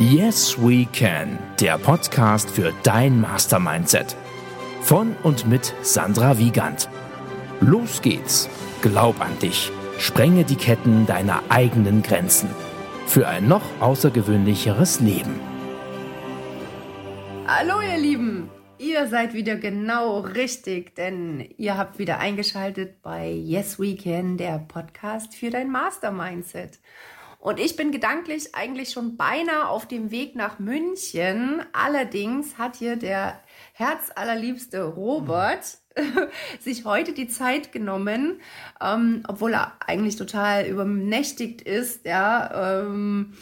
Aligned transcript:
Yes 0.00 0.56
We 0.56 0.86
Can, 0.92 1.40
der 1.58 1.76
Podcast 1.76 2.48
für 2.48 2.72
dein 2.84 3.20
Mastermindset. 3.20 4.14
Von 4.80 5.16
und 5.24 5.48
mit 5.48 5.74
Sandra 5.82 6.38
Wiegand. 6.38 6.88
Los 7.60 8.00
geht's. 8.00 8.48
Glaub 8.80 9.20
an 9.20 9.36
dich. 9.40 9.72
Sprenge 9.98 10.44
die 10.44 10.54
Ketten 10.54 11.04
deiner 11.06 11.42
eigenen 11.48 12.04
Grenzen. 12.04 12.48
Für 13.08 13.26
ein 13.26 13.48
noch 13.48 13.64
außergewöhnlicheres 13.80 15.00
Leben. 15.00 15.40
Hallo 17.48 17.80
ihr 17.80 17.98
Lieben, 17.98 18.50
ihr 18.78 19.08
seid 19.08 19.34
wieder 19.34 19.56
genau 19.56 20.20
richtig, 20.20 20.94
denn 20.94 21.40
ihr 21.56 21.76
habt 21.76 21.98
wieder 21.98 22.20
eingeschaltet 22.20 23.02
bei 23.02 23.32
Yes 23.32 23.80
We 23.80 23.96
Can, 23.96 24.36
der 24.36 24.60
Podcast 24.60 25.34
für 25.34 25.50
dein 25.50 25.72
Mastermindset. 25.72 26.78
Und 27.38 27.60
ich 27.60 27.76
bin 27.76 27.92
gedanklich 27.92 28.54
eigentlich 28.56 28.90
schon 28.90 29.16
beinahe 29.16 29.68
auf 29.68 29.86
dem 29.86 30.10
Weg 30.10 30.34
nach 30.34 30.58
München. 30.58 31.62
Allerdings 31.72 32.58
hat 32.58 32.76
hier 32.76 32.96
der 32.96 33.40
herzallerliebste 33.74 34.82
Robert 34.82 35.78
sich 36.60 36.84
heute 36.84 37.12
die 37.12 37.28
Zeit 37.28 37.70
genommen, 37.70 38.40
ähm, 38.80 39.22
obwohl 39.28 39.54
er 39.54 39.72
eigentlich 39.86 40.16
total 40.16 40.66
übernächtigt 40.66 41.62
ist, 41.62 42.04
ja, 42.04 42.80
ähm, 42.80 43.34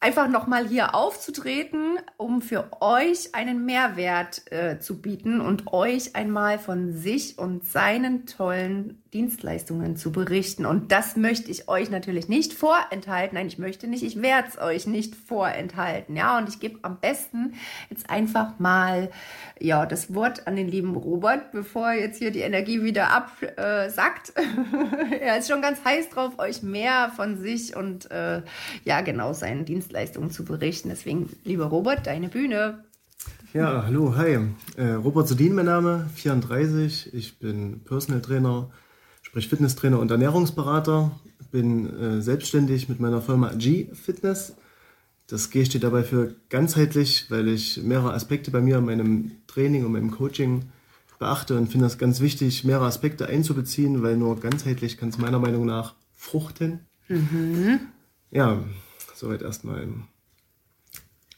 einfach 0.00 0.28
nochmal 0.28 0.66
hier 0.68 0.94
aufzutreten, 0.94 1.98
um 2.16 2.40
für 2.40 2.70
euch 2.80 3.34
einen 3.34 3.64
Mehrwert 3.64 4.50
äh, 4.50 4.78
zu 4.78 5.00
bieten 5.00 5.40
und 5.40 5.72
euch 5.72 6.14
einmal 6.14 6.58
von 6.58 6.92
sich 6.92 7.38
und 7.38 7.64
seinen 7.64 8.26
tollen 8.26 9.02
Dienstleistungen 9.12 9.96
zu 9.96 10.12
berichten. 10.12 10.66
Und 10.66 10.92
das 10.92 11.16
möchte 11.16 11.50
ich 11.50 11.68
euch 11.68 11.90
natürlich 11.90 12.28
nicht 12.28 12.52
vorenthalten. 12.52 13.36
Nein, 13.36 13.46
ich 13.46 13.58
möchte 13.58 13.86
nicht, 13.86 14.02
ich 14.02 14.20
werde 14.20 14.48
es 14.48 14.58
euch 14.58 14.86
nicht 14.86 15.14
vorenthalten. 15.14 16.16
Ja, 16.16 16.38
und 16.38 16.48
ich 16.48 16.60
gebe 16.60 16.78
am 16.82 17.00
besten 17.00 17.54
jetzt 17.90 18.10
einfach 18.10 18.58
mal 18.58 19.10
ja, 19.58 19.86
das 19.86 20.14
Wort 20.14 20.46
an 20.46 20.56
den 20.56 20.68
lieben 20.68 20.94
Robert, 20.94 21.52
bevor 21.52 21.92
jetzt 21.92 22.18
hier 22.18 22.30
die 22.30 22.40
Energie 22.40 22.82
wieder 22.82 23.10
absackt. 23.10 24.32
Äh, 24.36 25.18
er 25.20 25.38
ist 25.38 25.48
schon 25.48 25.62
ganz 25.62 25.84
heiß 25.84 26.10
drauf, 26.10 26.38
euch 26.38 26.62
mehr 26.62 27.10
von 27.16 27.38
sich 27.38 27.74
und 27.76 28.10
äh, 28.10 28.42
ja, 28.84 29.00
genau 29.00 29.32
seinen 29.32 29.64
Dienstleistungen 29.64 30.30
zu 30.30 30.44
berichten. 30.44 30.90
Deswegen, 30.90 31.30
lieber 31.44 31.66
Robert, 31.66 32.06
deine 32.06 32.28
Bühne. 32.28 32.84
Ja, 33.54 33.84
hallo, 33.86 34.14
hi. 34.14 34.38
Äh, 34.76 34.90
Robert 34.92 35.26
Sodin, 35.26 35.54
mein 35.54 35.64
Name, 35.64 36.08
34. 36.14 37.14
Ich 37.14 37.38
bin 37.38 37.80
Personal 37.84 38.20
Trainer 38.20 38.70
sprich 39.28 39.48
Fitnesstrainer 39.48 39.98
und 39.98 40.10
Ernährungsberater. 40.10 41.10
Bin 41.50 41.98
äh, 41.98 42.22
selbstständig 42.22 42.88
mit 42.88 43.00
meiner 43.00 43.22
Firma 43.22 43.52
G 43.54 43.86
Fitness. 43.94 44.54
Das 45.28 45.50
G 45.50 45.64
steht 45.64 45.84
dabei 45.84 46.02
für 46.02 46.34
ganzheitlich, 46.48 47.26
weil 47.30 47.48
ich 47.48 47.82
mehrere 47.82 48.14
Aspekte 48.14 48.50
bei 48.50 48.60
mir 48.60 48.78
in 48.78 48.84
meinem 48.86 49.30
Training 49.46 49.84
und 49.84 49.92
meinem 49.92 50.10
Coaching 50.10 50.64
beachte 51.18 51.56
und 51.56 51.70
finde 51.70 51.86
es 51.86 51.98
ganz 51.98 52.20
wichtig, 52.20 52.64
mehrere 52.64 52.86
Aspekte 52.86 53.26
einzubeziehen, 53.26 54.02
weil 54.02 54.16
nur 54.16 54.40
ganzheitlich 54.40 54.96
kann 54.96 55.10
es 55.10 55.18
meiner 55.18 55.38
Meinung 55.38 55.66
nach 55.66 55.94
fruchten. 56.14 56.80
Mhm. 57.08 57.80
Ja, 58.30 58.62
soweit 59.14 59.42
erstmal 59.42 59.88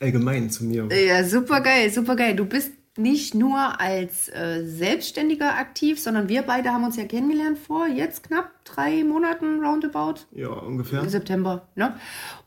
allgemein 0.00 0.50
zu 0.50 0.64
mir. 0.64 0.88
Ja, 0.92 1.24
super 1.24 1.60
geil, 1.60 1.90
super 1.92 2.16
geil. 2.16 2.36
Du 2.36 2.46
bist 2.46 2.72
nicht 3.00 3.34
nur 3.34 3.80
als 3.80 4.28
äh, 4.28 4.64
Selbstständiger 4.64 5.56
aktiv, 5.56 6.00
sondern 6.00 6.28
wir 6.28 6.42
beide 6.42 6.70
haben 6.70 6.84
uns 6.84 6.96
ja 6.96 7.04
kennengelernt 7.04 7.58
vor 7.58 7.86
jetzt 7.86 8.24
knapp 8.24 8.50
drei 8.64 9.04
Monaten 9.04 9.64
roundabout. 9.64 10.26
Ja, 10.32 10.48
ungefähr. 10.48 11.08
September, 11.08 11.68
ne? 11.74 11.94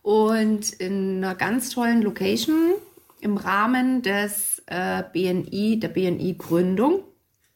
Und 0.01 0.71
in 0.73 1.23
einer 1.23 1.35
ganz 1.35 1.69
tollen 1.69 2.01
Location 2.01 2.73
im 3.23 3.37
Rahmen 3.37 4.01
des 4.01 4.61
äh, 4.67 5.03
BNI, 5.11 5.79
der 5.79 5.87
BNI-Gründung. 5.89 7.03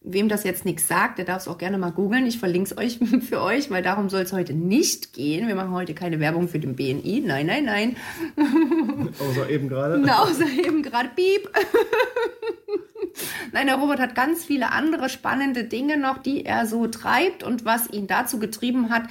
Wem 0.09 0.29
das 0.29 0.45
jetzt 0.45 0.63
nichts 0.63 0.87
sagt, 0.87 1.17
der 1.17 1.25
darf 1.25 1.41
es 1.41 1.47
auch 1.49 1.57
gerne 1.57 1.77
mal 1.77 1.91
googeln. 1.91 2.25
Ich 2.25 2.39
verlinke 2.39 2.71
es 2.71 2.77
euch 2.77 2.99
für 3.27 3.41
euch, 3.41 3.69
weil 3.69 3.83
darum 3.83 4.09
soll 4.09 4.21
es 4.21 4.31
heute 4.31 4.53
nicht 4.53 5.11
gehen. 5.11 5.47
Wir 5.47 5.55
machen 5.55 5.71
heute 5.71 5.93
keine 5.93 6.21
Werbung 6.21 6.47
für 6.47 6.59
den 6.59 6.75
BNI. 6.75 7.23
Nein, 7.25 7.47
nein, 7.47 7.65
nein. 7.65 7.97
Außer 9.19 9.49
eben 9.49 9.67
gerade. 9.67 10.01
Außer 10.01 10.45
eben 10.65 10.81
gerade. 10.83 11.09
Piep. 11.09 11.49
Nein, 13.51 13.67
der 13.67 13.75
Robert 13.75 13.99
hat 13.99 14.15
ganz 14.15 14.45
viele 14.45 14.71
andere 14.71 15.09
spannende 15.09 15.63
Dinge 15.63 15.97
noch, 15.97 16.17
die 16.17 16.45
er 16.45 16.65
so 16.65 16.87
treibt 16.87 17.43
und 17.43 17.65
was 17.65 17.89
ihn 17.89 18.07
dazu 18.07 18.39
getrieben 18.39 18.89
hat, 18.89 19.03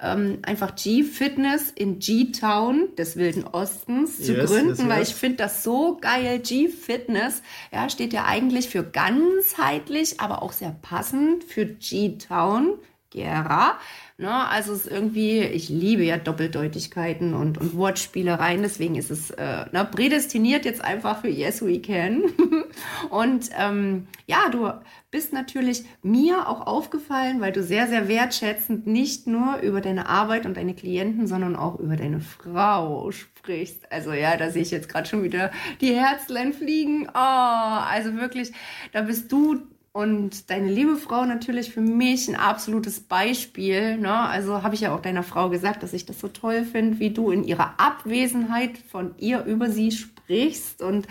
ähm, 0.00 0.38
einfach 0.42 0.74
G-Fitness 0.74 1.70
in 1.70 1.98
G-Town 1.98 2.94
des 2.96 3.16
Wilden 3.16 3.44
Ostens 3.44 4.18
zu 4.18 4.34
yes, 4.34 4.50
gründen, 4.50 4.70
yes, 4.70 4.88
weil 4.88 4.98
yes. 5.00 5.08
ich 5.10 5.14
finde 5.14 5.36
das 5.38 5.62
so 5.62 5.98
geil. 6.00 6.38
G-Fitness, 6.40 7.42
ja, 7.72 7.88
steht 7.88 8.12
ja 8.12 8.24
eigentlich 8.24 8.68
für 8.68 8.82
ganzheitlich, 8.82 10.20
aber 10.20 10.42
auch 10.42 10.52
sehr 10.52 10.76
passend 10.82 11.44
für 11.44 11.66
G-Town, 11.66 12.78
Gera. 13.10 13.78
Ne? 14.20 14.48
Also 14.48 14.72
es 14.72 14.86
ist 14.86 14.90
irgendwie, 14.90 15.42
ich 15.42 15.68
liebe 15.68 16.02
ja 16.02 16.16
Doppeldeutigkeiten 16.18 17.34
und, 17.34 17.56
und 17.56 17.76
Wortspielereien, 17.76 18.62
deswegen 18.62 18.96
ist 18.96 19.12
es 19.12 19.30
äh, 19.30 19.66
ne, 19.70 19.84
prädestiniert 19.84 20.64
jetzt 20.64 20.82
einfach 20.82 21.20
für 21.20 21.28
Yes 21.28 21.64
We 21.64 21.80
Can. 21.80 22.24
und 23.10 23.48
ähm, 23.56 24.08
ja, 24.26 24.48
du 24.50 24.72
bist 25.12 25.32
natürlich 25.32 25.84
mir 26.02 26.48
auch 26.48 26.66
aufgefallen, 26.66 27.40
weil 27.40 27.52
du 27.52 27.62
sehr, 27.62 27.86
sehr 27.86 28.08
wertschätzend 28.08 28.88
nicht 28.88 29.28
nur 29.28 29.58
über 29.58 29.80
deine 29.80 30.08
Arbeit 30.08 30.46
und 30.46 30.56
deine 30.56 30.74
Klienten, 30.74 31.28
sondern 31.28 31.54
auch 31.54 31.78
über 31.78 31.94
deine 31.94 32.18
Frau 32.18 33.12
sprichst. 33.12 33.92
Also 33.92 34.12
ja, 34.12 34.36
da 34.36 34.50
sehe 34.50 34.62
ich 34.62 34.72
jetzt 34.72 34.88
gerade 34.88 35.08
schon 35.08 35.22
wieder 35.22 35.52
die 35.80 35.94
Herzlein 35.94 36.52
fliegen. 36.52 37.08
Oh, 37.08 37.14
also 37.14 38.16
wirklich, 38.16 38.50
da 38.92 39.02
bist 39.02 39.30
du 39.30 39.60
und 39.98 40.48
deine 40.48 40.70
liebe 40.70 40.94
Frau 40.94 41.24
natürlich 41.24 41.72
für 41.72 41.80
mich 41.80 42.28
ein 42.28 42.36
absolutes 42.36 43.00
Beispiel. 43.00 43.98
Ne? 43.98 44.14
Also 44.14 44.62
habe 44.62 44.76
ich 44.76 44.82
ja 44.82 44.94
auch 44.94 45.02
deiner 45.02 45.24
Frau 45.24 45.50
gesagt, 45.50 45.82
dass 45.82 45.92
ich 45.92 46.06
das 46.06 46.20
so 46.20 46.28
toll 46.28 46.64
finde, 46.64 47.00
wie 47.00 47.10
du 47.10 47.32
in 47.32 47.42
ihrer 47.42 47.74
Abwesenheit 47.78 48.78
von 48.78 49.16
ihr 49.18 49.42
über 49.42 49.68
sie 49.68 49.90
sprichst. 49.90 50.82
Und 50.82 51.08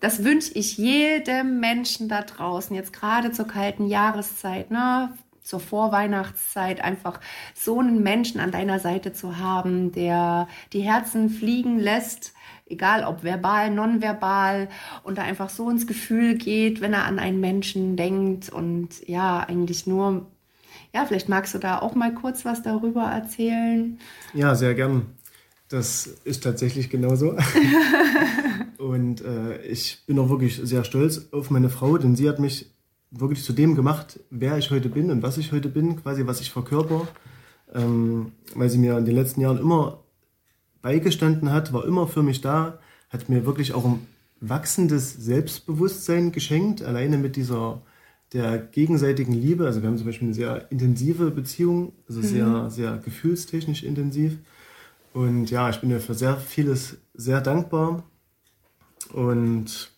das 0.00 0.24
wünsche 0.24 0.50
ich 0.54 0.78
jedem 0.78 1.60
Menschen 1.60 2.08
da 2.08 2.22
draußen, 2.22 2.74
jetzt 2.74 2.94
gerade 2.94 3.32
zur 3.32 3.48
kalten 3.48 3.86
Jahreszeit, 3.86 4.70
ne? 4.70 5.12
zur 5.42 5.60
Vorweihnachtszeit, 5.60 6.80
einfach 6.80 7.20
so 7.54 7.80
einen 7.80 8.02
Menschen 8.02 8.40
an 8.40 8.50
deiner 8.50 8.78
Seite 8.78 9.12
zu 9.12 9.36
haben, 9.36 9.92
der 9.92 10.48
die 10.72 10.80
Herzen 10.80 11.28
fliegen 11.28 11.78
lässt 11.78 12.32
egal 12.66 13.04
ob 13.04 13.22
verbal, 13.22 13.70
nonverbal 13.70 14.68
und 15.04 15.18
da 15.18 15.22
einfach 15.22 15.50
so 15.50 15.70
ins 15.70 15.86
Gefühl 15.86 16.36
geht, 16.36 16.80
wenn 16.80 16.92
er 16.92 17.04
an 17.04 17.18
einen 17.18 17.40
Menschen 17.40 17.96
denkt 17.96 18.48
und 18.48 19.06
ja, 19.06 19.40
eigentlich 19.40 19.86
nur, 19.86 20.26
ja, 20.92 21.04
vielleicht 21.06 21.28
magst 21.28 21.54
du 21.54 21.58
da 21.58 21.78
auch 21.78 21.94
mal 21.94 22.12
kurz 22.12 22.44
was 22.44 22.62
darüber 22.62 23.04
erzählen. 23.04 23.98
Ja, 24.34 24.54
sehr 24.54 24.74
gern. 24.74 25.06
Das 25.68 26.06
ist 26.06 26.44
tatsächlich 26.44 26.90
genauso. 26.90 27.36
und 28.78 29.24
äh, 29.24 29.60
ich 29.62 30.04
bin 30.06 30.18
auch 30.18 30.28
wirklich 30.28 30.60
sehr 30.62 30.84
stolz 30.84 31.28
auf 31.32 31.50
meine 31.50 31.70
Frau, 31.70 31.98
denn 31.98 32.14
sie 32.14 32.28
hat 32.28 32.38
mich 32.38 32.70
wirklich 33.10 33.42
zu 33.42 33.52
dem 33.52 33.74
gemacht, 33.74 34.20
wer 34.30 34.58
ich 34.58 34.70
heute 34.70 34.88
bin 34.88 35.10
und 35.10 35.22
was 35.22 35.38
ich 35.38 35.52
heute 35.52 35.68
bin, 35.68 36.02
quasi 36.02 36.26
was 36.26 36.40
ich 36.40 36.50
verkörper, 36.50 37.08
ähm, 37.74 38.32
weil 38.54 38.70
sie 38.70 38.78
mir 38.78 38.96
in 38.98 39.04
den 39.04 39.14
letzten 39.14 39.40
Jahren 39.40 39.58
immer 39.58 40.04
beigestanden 40.86 41.50
hat, 41.50 41.72
war 41.72 41.84
immer 41.84 42.06
für 42.06 42.22
mich 42.22 42.42
da, 42.42 42.78
hat 43.08 43.28
mir 43.28 43.44
wirklich 43.44 43.74
auch 43.74 43.84
ein 43.84 44.06
wachsendes 44.40 45.14
Selbstbewusstsein 45.14 46.30
geschenkt, 46.30 46.80
alleine 46.80 47.18
mit 47.18 47.34
dieser 47.34 47.82
der 48.32 48.58
gegenseitigen 48.58 49.32
Liebe. 49.32 49.66
Also 49.66 49.82
wir 49.82 49.88
haben 49.88 49.96
zum 49.96 50.06
Beispiel 50.06 50.28
eine 50.28 50.34
sehr 50.34 50.70
intensive 50.70 51.32
Beziehung, 51.32 51.92
also 52.08 52.20
mhm. 52.20 52.24
sehr, 52.24 52.70
sehr 52.70 52.96
gefühlstechnisch 52.98 53.82
intensiv. 53.82 54.38
Und 55.12 55.50
ja, 55.50 55.70
ich 55.70 55.80
bin 55.80 55.90
ihr 55.90 55.98
für 55.98 56.14
sehr 56.14 56.36
vieles 56.36 56.98
sehr 57.14 57.40
dankbar. 57.40 58.04
Und 59.12 59.90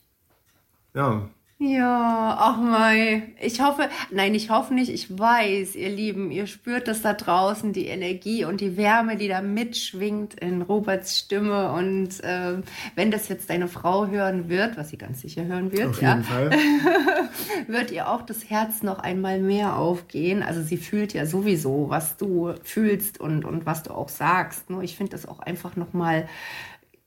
ja, 0.94 1.28
ja, 1.60 2.36
ach 2.38 2.56
mei. 2.58 3.34
Ich 3.40 3.60
hoffe, 3.60 3.88
nein, 4.12 4.32
ich 4.36 4.48
hoffe 4.48 4.74
nicht, 4.74 4.90
ich 4.90 5.18
weiß, 5.18 5.74
ihr 5.74 5.88
Lieben, 5.88 6.30
ihr 6.30 6.46
spürt 6.46 6.86
das 6.86 7.02
da 7.02 7.14
draußen, 7.14 7.72
die 7.72 7.88
Energie 7.88 8.44
und 8.44 8.60
die 8.60 8.76
Wärme, 8.76 9.16
die 9.16 9.26
da 9.26 9.42
mitschwingt 9.42 10.34
in 10.34 10.62
Roberts 10.62 11.18
Stimme. 11.18 11.72
Und 11.72 12.22
äh, 12.22 12.62
wenn 12.94 13.10
das 13.10 13.26
jetzt 13.26 13.50
deine 13.50 13.66
Frau 13.66 14.06
hören 14.06 14.48
wird, 14.48 14.76
was 14.76 14.90
sie 14.90 14.98
ganz 14.98 15.20
sicher 15.20 15.46
hören 15.46 15.72
wird, 15.72 15.88
Auf 15.88 16.00
jeden 16.00 16.06
ja, 16.06 16.22
Fall. 16.22 16.50
wird 17.66 17.90
ihr 17.90 18.08
auch 18.08 18.22
das 18.22 18.48
Herz 18.48 18.84
noch 18.84 19.00
einmal 19.00 19.40
mehr 19.40 19.76
aufgehen. 19.76 20.44
Also 20.44 20.62
sie 20.62 20.76
fühlt 20.76 21.12
ja 21.12 21.26
sowieso, 21.26 21.90
was 21.90 22.16
du 22.16 22.54
fühlst 22.62 23.18
und, 23.18 23.44
und 23.44 23.66
was 23.66 23.82
du 23.82 23.90
auch 23.90 24.10
sagst. 24.10 24.70
Nur 24.70 24.84
ich 24.84 24.96
finde 24.96 25.10
das 25.10 25.26
auch 25.26 25.40
einfach 25.40 25.74
nochmal 25.74 26.28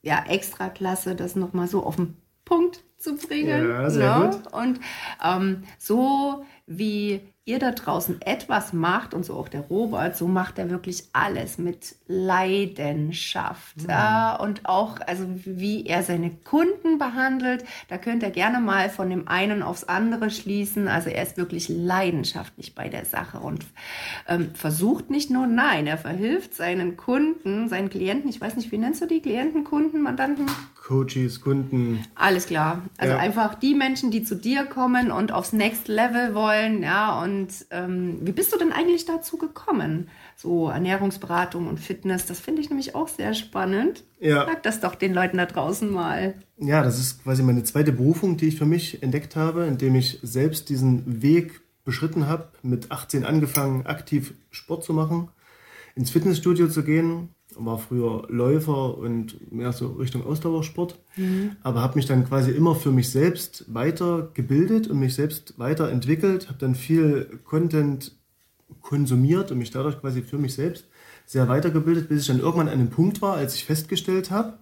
ja, 0.02 0.26
extra 0.28 0.68
klasse, 0.68 1.16
das 1.16 1.38
nochmal 1.38 1.70
so 1.70 1.86
auf 1.86 1.96
den 1.96 2.18
Punkt 2.44 2.84
zu 3.02 3.16
bringen. 3.16 3.70
Ja, 3.70 3.90
sehr 3.90 4.20
ne? 4.20 4.30
gut. 4.30 4.54
Und 4.54 4.80
ähm, 5.24 5.64
so 5.78 6.46
wie 6.68 7.22
ihr 7.44 7.58
da 7.58 7.72
draußen 7.72 8.22
etwas 8.22 8.72
macht 8.72 9.16
und 9.16 9.26
so 9.26 9.34
auch 9.34 9.48
der 9.48 9.62
Robert, 9.62 10.16
so 10.16 10.28
macht 10.28 10.60
er 10.60 10.70
wirklich 10.70 11.06
alles 11.12 11.58
mit 11.58 11.96
Leidenschaft. 12.08 13.82
Mhm. 13.82 13.90
Ja, 13.90 14.36
und 14.36 14.66
auch, 14.66 15.00
also 15.08 15.26
wie 15.44 15.88
er 15.88 16.04
seine 16.04 16.30
Kunden 16.30 17.00
behandelt, 17.00 17.66
da 17.88 17.98
könnt 17.98 18.22
ihr 18.22 18.30
gerne 18.30 18.60
mal 18.60 18.92
von 18.92 19.10
dem 19.10 19.28
einen 19.28 19.64
aufs 19.64 19.86
andere 19.86 20.30
schließen. 20.30 20.88
Also 20.88 21.10
er 21.10 21.24
ist 21.24 21.36
wirklich 21.36 21.68
leidenschaftlich 21.68 22.76
bei 22.76 22.90
der 22.90 23.06
Sache 23.06 23.40
und 23.40 23.66
ähm, 24.28 24.54
versucht 24.54 25.10
nicht 25.10 25.32
nur, 25.32 25.48
nein, 25.48 25.88
er 25.88 25.98
verhilft 25.98 26.54
seinen 26.54 26.96
Kunden, 26.96 27.70
seinen 27.70 27.90
Klienten, 27.90 28.30
ich 28.30 28.40
weiß 28.40 28.56
nicht, 28.56 28.72
wie 28.72 28.78
nennst 28.78 29.02
du 29.02 29.08
die 29.08 29.20
Klienten, 29.20 29.64
Kunden, 29.64 30.02
Mandanten? 30.02 30.46
Coaches, 30.76 31.42
Kunden. 31.42 32.06
Alles 32.16 32.48
klar. 32.48 32.82
Also 32.98 33.14
ja. 33.14 33.20
einfach 33.20 33.56
die 33.56 33.76
Menschen, 33.76 34.12
die 34.12 34.24
zu 34.24 34.36
dir 34.36 34.66
kommen 34.66 35.12
und 35.12 35.32
aufs 35.32 35.54
Next 35.54 35.88
Level 35.88 36.36
wollen, 36.36 36.84
ja. 36.84 37.22
Und 37.22 37.31
ähm, 37.72 38.20
wie 38.22 38.32
bist 38.32 38.54
du 38.54 38.58
denn 38.58 38.72
eigentlich 38.72 39.06
dazu 39.06 39.38
gekommen? 39.38 40.10
So 40.36 40.70
Ernährungsberatung 40.70 41.68
und 41.68 41.80
Fitness, 41.80 42.26
das 42.26 42.40
finde 42.40 42.62
ich 42.62 42.70
nämlich 42.70 42.96
auch 42.96 43.08
sehr 43.08 43.34
spannend. 43.34 44.04
Ja. 44.20 44.46
Sag 44.46 44.64
das 44.64 44.80
doch 44.80 44.96
den 44.96 45.14
Leuten 45.14 45.38
da 45.38 45.46
draußen 45.46 45.90
mal. 45.92 46.36
Ja, 46.58 46.84
das 46.84 47.00
ist 47.00 47.24
quasi 47.24 47.44
meine 47.44 47.64
zweite 47.64 47.92
Berufung, 47.92 48.38
die 48.38 48.48
ich 48.48 48.58
für 48.58 48.66
mich 48.66 49.02
entdeckt 49.04 49.36
habe, 49.36 49.66
indem 49.66 49.96
ich 49.96 50.20
selbst 50.22 50.70
diesen 50.70 51.22
Weg 51.22 51.62
beschritten 51.84 52.28
habe, 52.28 52.50
mit 52.62 52.92
18 52.92 53.26
angefangen, 53.26 53.86
aktiv 53.86 54.34
Sport 54.52 54.84
zu 54.84 54.94
machen, 54.94 55.30
ins 55.96 56.12
Fitnessstudio 56.12 56.68
zu 56.68 56.84
gehen, 56.84 57.30
war 57.56 57.78
früher 57.78 58.26
Läufer 58.30 58.98
und 58.98 59.52
mehr 59.52 59.72
so 59.74 59.88
Richtung 59.94 60.26
Ausdauersport, 60.26 61.00
mhm. 61.18 61.58
aber 61.64 61.82
habe 61.82 61.96
mich 61.96 62.06
dann 62.06 62.26
quasi 62.26 62.52
immer 62.52 62.76
für 62.76 62.92
mich 62.92 63.10
selbst 63.10 63.66
weitergebildet 63.74 64.88
und 64.88 65.00
mich 65.00 65.16
selbst 65.16 65.58
weiterentwickelt, 65.58 66.48
habe 66.48 66.60
dann 66.60 66.76
viel 66.76 67.40
Content 67.44 68.16
konsumiert 68.82 69.52
und 69.52 69.58
mich 69.58 69.72
dadurch 69.72 70.00
quasi 70.00 70.22
für 70.22 70.38
mich 70.38 70.54
selbst 70.54 70.86
sehr 71.26 71.48
weitergebildet, 71.48 72.10
bis 72.10 72.22
ich 72.22 72.28
dann 72.28 72.40
irgendwann 72.40 72.68
an 72.68 72.74
einem 72.74 72.90
Punkt 72.90 73.22
war, 73.22 73.36
als 73.36 73.56
ich 73.56 73.66
festgestellt 73.66 74.32
habe, 74.32 74.58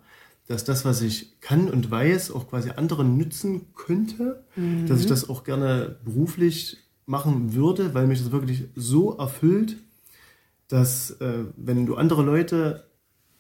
dass 0.48 0.64
das, 0.64 0.84
was 0.84 1.02
ich 1.02 1.40
kann 1.42 1.70
und 1.70 1.92
weiß, 1.92 2.32
auch 2.32 2.50
quasi 2.50 2.72
anderen 2.72 3.18
nützen 3.18 3.68
könnte, 3.76 4.44
mhm. 4.56 4.88
dass 4.88 5.00
ich 5.00 5.06
das 5.06 5.30
auch 5.30 5.44
gerne 5.44 5.98
beruflich 6.04 6.78
machen 7.06 7.54
würde, 7.54 7.94
weil 7.94 8.08
mich 8.08 8.22
das 8.22 8.32
wirklich 8.32 8.66
so 8.76 9.18
erfüllt, 9.18 9.78
dass 10.70 11.12
äh, 11.20 11.46
wenn 11.58 11.86
du 11.86 11.96
andere 11.96 12.24
Leute 12.24 12.86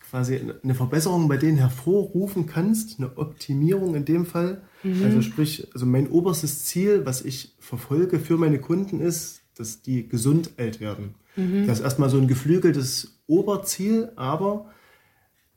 quasi 0.09 0.39
eine 0.63 0.75
Verbesserung 0.75 1.27
bei 1.27 1.37
denen 1.37 1.57
hervorrufen 1.57 2.47
kannst, 2.47 2.99
eine 2.99 3.15
Optimierung 3.17 3.95
in 3.95 4.05
dem 4.05 4.25
Fall, 4.25 4.63
mhm. 4.83 5.03
also 5.03 5.21
sprich, 5.21 5.67
also 5.73 5.85
mein 5.85 6.09
oberstes 6.09 6.65
Ziel, 6.65 7.05
was 7.05 7.23
ich 7.23 7.55
verfolge 7.59 8.19
für 8.19 8.37
meine 8.37 8.59
Kunden 8.59 8.99
ist, 8.99 9.41
dass 9.55 9.81
die 9.81 10.07
gesund 10.07 10.51
alt 10.57 10.79
werden. 10.79 11.15
Mhm. 11.35 11.67
Das 11.67 11.77
ist 11.79 11.83
erstmal 11.83 12.09
so 12.09 12.17
ein 12.17 12.27
geflügeltes 12.27 13.19
Oberziel, 13.27 14.11
aber 14.15 14.71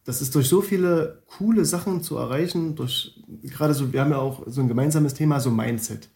das 0.05 0.21
ist 0.21 0.35
durch 0.35 0.49
so 0.49 0.61
viele 0.61 1.23
coole 1.39 1.65
Sachen 1.65 2.03
zu 2.03 2.17
erreichen, 2.17 2.75
durch 2.75 3.23
gerade 3.43 3.73
so, 3.73 3.93
wir 3.93 4.01
haben 4.03 4.11
ja 4.11 4.19
auch 4.19 4.43
so 4.47 4.61
ein 4.61 4.69
gemeinsames 4.69 5.15
Thema, 5.15 5.41
so 5.41 5.51
Mindset. 5.51 6.11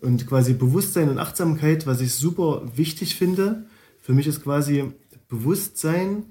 Und 0.00 0.26
quasi 0.26 0.52
Bewusstsein 0.52 1.08
und 1.08 1.18
Achtsamkeit, 1.18 1.86
was 1.86 2.00
ich 2.00 2.14
super 2.14 2.62
wichtig 2.76 3.16
finde, 3.16 3.64
für 4.04 4.12
mich 4.12 4.26
ist 4.26 4.42
quasi 4.42 4.92
Bewusstsein 5.28 6.24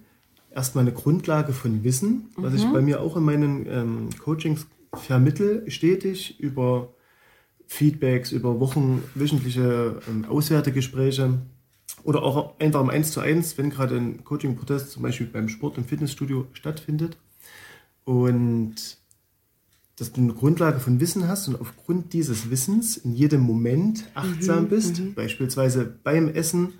erstmal 0.51 0.83
eine 0.83 0.93
Grundlage 0.93 1.53
von 1.53 1.83
Wissen, 1.83 2.29
was 2.35 2.53
mhm. 2.53 2.59
ich 2.59 2.65
bei 2.65 2.81
mir 2.83 3.01
auch 3.01 3.17
in 3.17 3.23
meinen 3.23 3.65
ähm, 3.65 4.09
Coachings 4.23 4.67
vermittel, 4.93 5.69
stetig 5.71 6.39
über 6.39 6.93
Feedbacks, 7.65 8.31
über 8.31 8.59
Wochen, 8.59 9.03
wöchentliche 9.15 9.99
ähm, 10.07 10.25
Auswertegespräche 10.25 11.39
oder 12.03 12.21
auch 12.21 12.59
einfach 12.59 12.79
im 12.79 12.91
1 12.91 13.11
zu 13.11 13.21
1, 13.21 13.57
wenn 13.57 13.71
gerade 13.71 13.97
ein 13.97 14.23
Coaching-Protest 14.23 14.91
zum 14.91 15.01
Beispiel 15.01 15.25
beim 15.25 15.49
Sport- 15.49 15.79
und 15.79 15.89
Fitnessstudio 15.89 16.45
stattfindet. 16.53 17.17
Und 18.05 18.75
dass 19.95 20.11
du 20.11 20.21
eine 20.21 20.33
Grundlage 20.33 20.79
von 20.79 20.99
Wissen 20.99 21.27
hast 21.27 21.47
und 21.47 21.59
aufgrund 21.59 22.13
dieses 22.13 22.51
Wissens 22.51 22.97
in 22.97 23.15
jedem 23.15 23.41
Moment 23.41 24.05
achtsam 24.13 24.65
mhm, 24.65 24.69
bist, 24.69 24.99
mhm. 24.99 25.15
beispielsweise 25.15 25.91
beim 26.03 26.29
Essen 26.29 26.73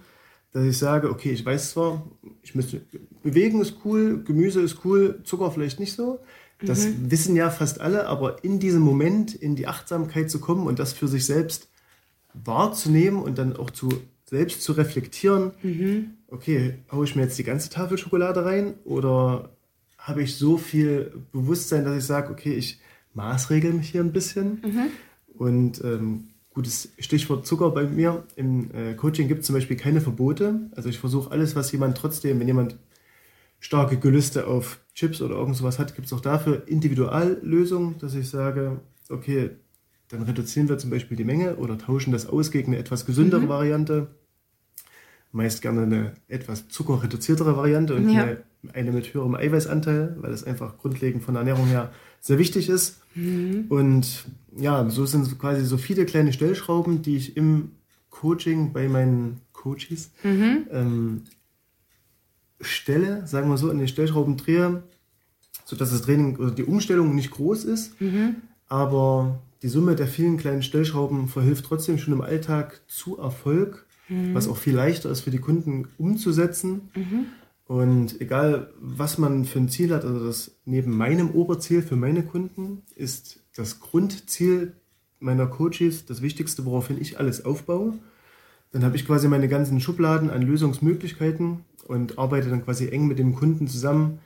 dass 0.54 0.66
ich 0.66 0.78
sage, 0.78 1.10
okay, 1.10 1.32
ich 1.32 1.46
weiß 1.46 1.72
zwar, 1.72 2.06
ich 2.44 2.56
müsste, 2.56 2.82
bewegen 3.24 3.60
ist 3.60 3.78
cool, 3.84 4.24
Gemüse 4.24 4.62
ist 4.62 4.86
cool, 4.86 5.20
Zucker 5.24 5.52
vielleicht 5.52 5.80
nicht 5.80 5.94
so. 5.94 6.20
Das 6.62 6.86
mhm. 6.86 7.12
wissen 7.12 7.36
ja 7.36 7.50
fast 7.50 7.82
alle, 7.82 8.08
aber 8.08 8.44
in 8.44 8.60
diesem 8.60 8.82
Moment 8.82 9.34
in 9.34 9.56
die 9.56 9.68
Achtsamkeit 9.68 10.30
zu 10.30 10.40
kommen 10.40 10.68
und 10.68 10.80
das 10.80 10.94
für 10.94 11.08
sich 11.08 11.26
selbst 11.26 11.68
wahrzunehmen 12.34 13.22
und 13.22 13.38
dann 13.38 13.58
auch 13.58 13.70
zu 13.70 13.90
selbst 14.26 14.64
zu 14.64 14.72
reflektieren, 14.72 15.52
mhm. 15.62 16.12
okay, 16.28 16.80
haue 16.92 17.06
ich 17.06 17.16
mir 17.16 17.24
jetzt 17.24 17.38
die 17.38 17.44
ganze 17.44 17.70
Tafel 17.70 17.98
Schokolade 17.98 18.46
rein 18.46 18.74
oder 18.84 19.50
habe 19.98 20.24
ich 20.24 20.38
so 20.38 20.58
viel 20.58 21.14
Bewusstsein, 21.32 21.86
dass 21.86 21.98
ich 21.98 22.06
sage, 22.06 22.32
okay, 22.32 22.54
ich 22.54 22.80
maßregel 23.14 23.74
mich 23.74 23.90
hier 23.90 24.02
ein 24.02 24.12
bisschen 24.12 24.62
mhm. 24.64 24.86
und 25.38 25.84
ähm, 25.84 26.30
Gutes 26.54 26.90
Stichwort 27.00 27.48
Zucker 27.48 27.72
bei 27.72 27.84
mir. 27.84 28.24
Im 28.36 28.70
äh, 28.74 28.94
Coaching 28.94 29.28
gibt 29.28 29.42
es 29.42 29.48
zum 29.48 29.56
Beispiel 29.56 29.78
keine 29.78 30.02
Verbote. 30.02 30.70
Also 30.76 30.90
ich 30.90 31.00
versuche 31.00 31.32
alles, 31.32 31.56
was 31.56 31.72
jemand 31.72 31.98
trotzdem, 31.98 32.40
wenn 32.40 32.48
jemand 32.48 32.78
starke 33.60 33.98
Gelüste 33.98 34.46
auf 34.48 34.80
Chips 34.94 35.22
oder 35.22 35.36
irgend 35.36 35.56
sowas 35.56 35.80
hat, 35.80 35.96
gibt 35.96 36.08
es 36.08 36.14
auch 36.14 36.22
dafür 36.22 36.68
Individuallösungen, 36.68 37.98
dass 38.00 38.14
ich 38.14 38.30
sage, 38.30 38.82
okay, 39.10 39.52
dann 40.10 40.24
reduzieren 40.24 40.70
wir 40.70 40.78
zum 40.78 40.90
Beispiel 40.90 41.18
die 41.18 41.24
Menge 41.24 41.56
oder 41.56 41.78
tauschen 41.78 42.12
das 42.12 42.28
aus 42.28 42.52
gegen 42.52 42.74
eine 42.74 42.78
etwas 42.78 43.06
gesündere 43.06 43.42
mhm. 43.42 43.50
Variante. 43.50 44.08
Meist 45.34 45.62
gerne 45.62 45.82
eine 45.82 46.14
etwas 46.28 46.70
zuckerreduziertere 46.70 47.58
Variante 47.58 47.96
und 47.96 48.10
ja. 48.10 48.24
eine, 48.24 48.44
eine 48.72 48.92
mit 48.92 49.14
höherem 49.14 49.36
Eiweißanteil, 49.36 50.16
weil 50.20 50.32
das 50.32 50.44
einfach 50.44 50.78
grundlegend 50.78 51.24
von 51.24 51.34
der 51.34 51.42
Ernährung 51.42 51.68
her 51.68 51.92
sehr 52.22 52.38
wichtig 52.40 52.70
ist. 52.70 53.02
Mhm. 53.16 53.66
Und 53.68 54.26
ja, 54.56 54.90
so 54.90 55.06
sind 55.06 55.38
quasi 55.40 55.66
so 55.66 55.78
viele 55.78 56.06
kleine 56.06 56.32
Stellschrauben, 56.32 57.02
die 57.02 57.18
ich 57.18 57.36
im 57.36 57.72
Coaching 58.10 58.72
bei 58.72 58.88
meinen 58.88 59.42
Coaches 59.52 60.12
mhm. 60.24 60.68
ähm, 60.72 61.22
stelle, 62.62 63.28
sagen 63.28 63.50
wir 63.50 63.58
so, 63.58 63.70
an 63.70 63.80
den 63.80 63.88
Stellschrauben 63.88 64.38
drehe, 64.38 64.84
sodass 65.66 65.92
das 65.92 66.04
Training 66.04 66.38
oder 66.38 66.52
die 66.52 66.64
Umstellung 66.64 67.16
nicht 67.16 67.32
groß 67.32 67.66
ist, 67.66 68.00
mhm. 68.00 68.36
aber 68.68 69.42
die 69.64 69.70
Summe 69.70 69.96
der 69.96 70.08
vielen 70.08 70.38
kleinen 70.38 70.62
Stellschrauben 70.62 71.28
verhilft 71.28 71.66
trotzdem 71.66 71.98
schon 71.98 72.14
im 72.14 72.22
Alltag 72.22 72.82
zu 72.88 73.18
Erfolg, 73.18 73.86
mhm. 74.10 74.34
was 74.34 74.48
auch 74.48 74.58
viel 74.58 74.76
leichter 74.76 75.10
ist 75.10 75.22
für 75.22 75.32
die 75.32 75.40
Kunden 75.40 75.88
umzusetzen. 75.98 76.90
Mhm. 76.96 77.26
Und 77.66 78.20
egal, 78.22 78.72
was 78.80 79.18
man 79.18 79.46
für 79.46 79.60
ein 79.60 79.70
Ziel 79.70 79.94
hat, 79.94 80.04
also 80.04 80.26
das 80.26 80.58
neben 80.66 80.96
meinem 80.96 81.32
Oberziel 81.32 81.82
für 81.82 81.96
meine 81.96 82.24
Kunden 82.24 82.84
ist 82.96 83.40
das 83.56 83.80
Grundziel 83.80 84.74
meiner 85.20 85.48
Coaches 85.48 86.06
das 86.06 86.22
Wichtigste, 86.22 86.66
woraufhin 86.66 87.00
ich 87.00 87.20
alles 87.20 87.46
aufbaue. 87.46 87.94
Dann 88.72 88.84
habe 88.84 88.96
ich 88.96 89.06
quasi 89.06 89.28
meine 89.28 89.48
ganzen 89.48 89.80
Schubladen 89.80 90.30
an 90.30 90.42
Lösungsmöglichkeiten 90.42 91.62
und 91.88 92.18
arbeite 92.18 92.50
dann 92.50 92.64
quasi 92.64 92.90
eng 92.90 93.08
mit 93.08 93.20
dem 93.20 93.36
Kunden 93.36 93.68
zusammen, 93.68 94.20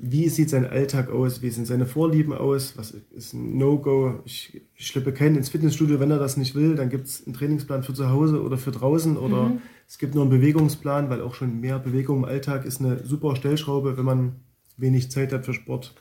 wie 0.00 0.28
sieht 0.28 0.50
sein 0.50 0.64
Alltag 0.64 1.10
aus, 1.10 1.42
wie 1.42 1.50
sind 1.50 1.66
seine 1.66 1.86
Vorlieben 1.86 2.32
aus, 2.32 2.76
was 2.76 2.92
ist 3.10 3.34
ein 3.34 3.58
No-Go. 3.58 4.20
Ich, 4.24 4.62
schleppe 4.76 5.12
keinen 5.12 5.36
ins 5.36 5.48
Fitnessstudio, 5.48 5.98
wenn 5.98 6.10
er 6.10 6.18
das 6.18 6.36
nicht 6.36 6.54
will, 6.54 6.76
dann 6.76 6.88
gibt 6.88 7.08
es 7.08 7.26
einen 7.26 7.34
Trainingsplan 7.34 7.82
für 7.82 7.94
zu 7.94 8.08
Hause 8.08 8.42
oder 8.42 8.56
für 8.56 8.70
draußen 8.70 9.16
oder 9.16 9.44
mhm. 9.44 9.62
es 9.88 9.98
gibt 9.98 10.14
nur 10.14 10.22
einen 10.22 10.30
Bewegungsplan, 10.30 11.10
weil 11.10 11.20
auch 11.20 11.34
schon 11.34 11.60
mehr 11.60 11.78
Bewegung 11.78 12.18
im 12.18 12.24
Alltag 12.24 12.64
ist 12.64 12.80
eine 12.80 13.04
super 13.04 13.34
Stellschraube, 13.34 13.96
wenn 13.96 14.04
man 14.04 14.36
wenig 14.76 15.10
Zeit 15.10 15.32
hat 15.32 15.44
für 15.44 15.54
Sport. 15.54 15.94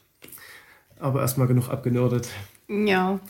Aber 1.00 1.22
erstmal 1.22 1.48
genug 1.48 1.70
abgenördet. 1.70 2.30
Ja. 2.70 3.22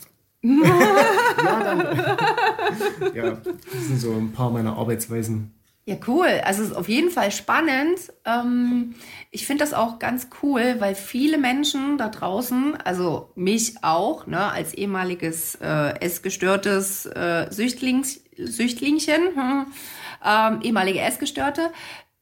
ja, 0.42 1.64
dann, 1.64 3.14
ja, 3.14 3.30
das 3.30 3.86
sind 3.86 4.00
so 4.00 4.12
ein 4.12 4.32
paar 4.32 4.50
meiner 4.50 4.76
Arbeitsweisen. 4.76 5.52
Ja, 5.88 5.96
cool. 6.06 6.42
Also 6.44 6.64
es 6.64 6.68
ist 6.68 6.76
auf 6.76 6.86
jeden 6.90 7.08
Fall 7.08 7.32
spannend. 7.32 8.12
Ähm, 8.26 8.94
ich 9.30 9.46
finde 9.46 9.64
das 9.64 9.72
auch 9.72 9.98
ganz 9.98 10.28
cool, 10.42 10.76
weil 10.80 10.94
viele 10.94 11.38
Menschen 11.38 11.96
da 11.96 12.10
draußen, 12.10 12.76
also 12.84 13.30
mich 13.36 13.76
auch, 13.80 14.26
ne, 14.26 14.52
als 14.52 14.74
ehemaliges 14.74 15.54
äh, 15.54 15.98
essgestörtes 16.00 17.06
äh, 17.06 17.46
Süchtlings, 17.48 18.20
Süchtlingchen, 18.36 19.34
hm, 19.34 19.66
ähm, 20.22 20.60
ehemalige 20.60 21.00
Essgestörte, 21.00 21.70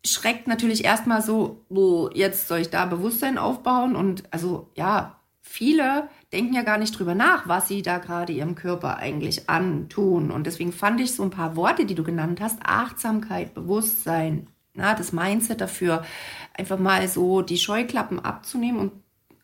schreckt 0.04 0.46
natürlich 0.46 0.84
erstmal 0.84 1.20
so, 1.20 1.64
wo 1.68 2.08
jetzt 2.14 2.46
soll 2.46 2.60
ich 2.60 2.70
da 2.70 2.86
Bewusstsein 2.86 3.36
aufbauen? 3.36 3.96
Und 3.96 4.32
also 4.32 4.70
ja, 4.76 5.20
viele 5.42 6.08
denken 6.36 6.52
ja 6.52 6.62
gar 6.62 6.76
nicht 6.76 6.96
drüber 6.98 7.14
nach, 7.14 7.48
was 7.48 7.66
sie 7.66 7.80
da 7.80 7.96
gerade 7.96 8.32
ihrem 8.32 8.54
Körper 8.54 8.98
eigentlich 8.98 9.48
antun. 9.48 10.30
Und 10.30 10.46
deswegen 10.46 10.70
fand 10.70 11.00
ich 11.00 11.14
so 11.14 11.22
ein 11.22 11.30
paar 11.30 11.56
Worte, 11.56 11.86
die 11.86 11.94
du 11.94 12.04
genannt 12.04 12.42
hast, 12.42 12.58
Achtsamkeit, 12.62 13.54
Bewusstsein, 13.54 14.46
na, 14.74 14.94
das 14.94 15.12
Mindset 15.12 15.62
dafür, 15.62 16.04
einfach 16.52 16.78
mal 16.78 17.08
so 17.08 17.40
die 17.40 17.56
Scheuklappen 17.56 18.22
abzunehmen 18.22 18.78
und 18.78 18.92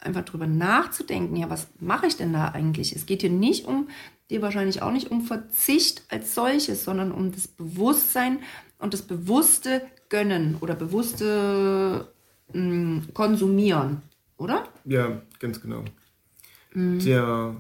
einfach 0.01 0.25
drüber 0.25 0.47
nachzudenken, 0.47 1.37
ja, 1.37 1.49
was 1.49 1.69
mache 1.81 2.07
ich 2.07 2.17
denn 2.17 2.35
da 2.35 2.49
eigentlich? 2.49 2.95
Es 2.95 3.07
geht 3.07 3.23
hier 3.23 3.31
nicht 3.31 3.65
um, 3.65 3.89
dir 4.29 4.43
wahrscheinlich 4.43 4.83
auch 4.83 4.93
nicht 4.93 5.11
um 5.11 5.23
Verzicht 5.23 6.03
als 6.11 6.35
solches, 6.35 6.85
sondern 6.85 7.11
um 7.11 7.33
das 7.33 7.49
Bewusstsein 7.49 8.41
und 8.79 8.93
das 8.93 9.03
bewusste 9.03 9.81
Gönnen 10.11 10.59
oder 10.61 10.75
bewusste 10.75 12.13
mh, 12.53 12.53
hm, 12.53 13.03
Konsumieren, 13.15 14.03
oder? 14.37 14.69
Ja, 14.85 15.23
ganz 15.39 15.59
genau. 15.59 15.85
Mhm. 16.75 16.99
Der, 17.01 17.57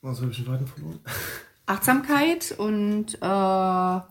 was 0.00 0.20
habe 0.20 0.30
ich 0.30 0.36
den 0.36 0.46
Faden 0.46 0.66
verloren? 0.66 1.00
Achtsamkeit 1.66 2.54
und 2.58 3.14
äh, 3.14 3.26
mh, 3.26 4.02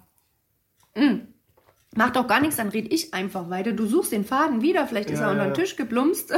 hm, 0.95 1.27
Macht 1.93 2.15
doch 2.15 2.25
gar 2.25 2.39
nichts, 2.39 2.55
dann 2.55 2.69
red 2.69 2.93
ich 2.93 3.13
einfach 3.13 3.49
weiter. 3.49 3.73
Du 3.73 3.85
suchst 3.85 4.13
den 4.13 4.23
Faden 4.23 4.61
wieder, 4.61 4.87
vielleicht 4.87 5.09
ist 5.09 5.19
ja, 5.19 5.25
er 5.25 5.31
unter 5.31 5.43
den 5.43 5.53
Tisch 5.53 5.75
geblumst. 5.75 6.31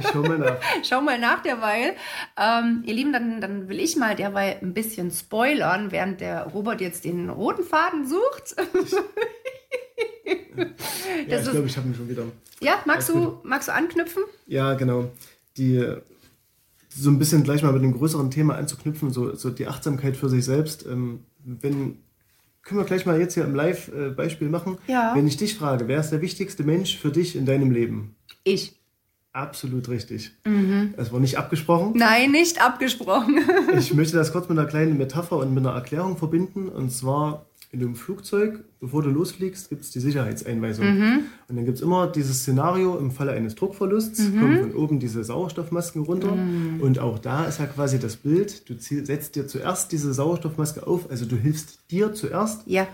Ich 0.00 0.08
schau 0.08 0.22
mal 0.22 0.36
nach. 0.36 0.56
schau 0.82 1.00
mal 1.00 1.16
nach 1.16 1.42
derweil. 1.42 1.94
Ähm, 2.36 2.82
ihr 2.84 2.94
Lieben, 2.94 3.12
dann, 3.12 3.40
dann 3.40 3.68
will 3.68 3.78
ich 3.78 3.94
mal 3.94 4.16
derweil 4.16 4.56
ein 4.60 4.74
bisschen 4.74 5.12
spoilern, 5.12 5.92
während 5.92 6.20
der 6.20 6.48
Robert 6.48 6.80
jetzt 6.80 7.04
den 7.04 7.30
roten 7.30 7.62
Faden 7.62 8.04
sucht. 8.04 8.56
ja, 11.28 11.38
ich 11.38 11.50
glaube, 11.50 11.66
ich 11.68 11.76
habe 11.76 11.86
ihn 11.86 11.94
schon 11.94 12.08
wieder. 12.08 12.24
Ja, 12.58 12.82
magst 12.84 13.10
du, 13.10 13.38
magst 13.44 13.68
du 13.68 13.72
anknüpfen? 13.72 14.24
Ja, 14.48 14.74
genau. 14.74 15.12
Die 15.56 15.86
so 16.92 17.10
ein 17.10 17.18
bisschen 17.18 17.44
gleich 17.44 17.62
mal 17.62 17.72
mit 17.72 17.82
dem 17.82 17.92
größeren 17.92 18.30
Thema 18.30 18.56
anzuknüpfen, 18.56 19.10
so, 19.10 19.34
so 19.34 19.50
die 19.50 19.66
Achtsamkeit 19.66 20.16
für 20.16 20.28
sich 20.28 20.44
selbst. 20.44 20.86
Ähm, 20.86 21.20
wenn 21.44 21.98
können 22.62 22.80
wir 22.80 22.84
gleich 22.84 23.06
mal 23.06 23.18
jetzt 23.18 23.34
hier 23.34 23.44
im 23.44 23.54
Live-Beispiel 23.54 24.48
machen. 24.48 24.78
Ja. 24.86 25.14
Wenn 25.14 25.26
ich 25.26 25.36
dich 25.36 25.54
frage, 25.56 25.88
wer 25.88 26.00
ist 26.00 26.10
der 26.10 26.20
wichtigste 26.20 26.62
Mensch 26.62 26.98
für 26.98 27.10
dich 27.10 27.34
in 27.34 27.46
deinem 27.46 27.70
Leben? 27.70 28.14
Ich. 28.44 28.76
Absolut 29.32 29.88
richtig. 29.88 30.32
Mhm. 30.44 30.94
Es 30.96 31.12
war 31.12 31.20
nicht 31.20 31.38
abgesprochen. 31.38 31.92
Nein, 31.94 32.32
nicht 32.32 32.60
abgesprochen. 32.60 33.38
ich 33.78 33.94
möchte 33.94 34.16
das 34.16 34.32
kurz 34.32 34.48
mit 34.48 34.58
einer 34.58 34.66
kleinen 34.66 34.98
Metapher 34.98 35.36
und 35.36 35.54
mit 35.54 35.64
einer 35.64 35.74
Erklärung 35.74 36.16
verbinden. 36.16 36.68
Und 36.68 36.90
zwar 36.90 37.46
in 37.72 37.80
einem 37.80 37.94
Flugzeug, 37.94 38.64
bevor 38.80 39.02
du 39.02 39.10
losfliegst, 39.10 39.68
gibt 39.68 39.82
es 39.82 39.90
die 39.92 40.00
Sicherheitseinweisung. 40.00 40.86
Mhm. 40.86 41.18
Und 41.48 41.56
dann 41.56 41.64
gibt 41.64 41.76
es 41.76 41.82
immer 41.82 42.08
dieses 42.08 42.40
Szenario, 42.40 42.98
im 42.98 43.12
Falle 43.12 43.30
eines 43.30 43.54
Druckverlusts 43.54 44.18
mhm. 44.18 44.40
kommen 44.40 44.60
von 44.60 44.74
oben 44.74 44.98
diese 44.98 45.22
Sauerstoffmasken 45.22 46.02
runter. 46.02 46.34
Mhm. 46.34 46.80
Und 46.80 46.98
auch 46.98 47.20
da 47.20 47.44
ist 47.44 47.60
ja 47.60 47.66
quasi 47.66 48.00
das 48.00 48.16
Bild, 48.16 48.68
du 48.68 48.74
setzt 48.76 49.36
dir 49.36 49.46
zuerst 49.46 49.92
diese 49.92 50.12
Sauerstoffmaske 50.12 50.84
auf, 50.84 51.08
also 51.10 51.26
du 51.26 51.36
hilfst 51.36 51.78
dir 51.92 52.12
zuerst, 52.12 52.62
ja. 52.66 52.88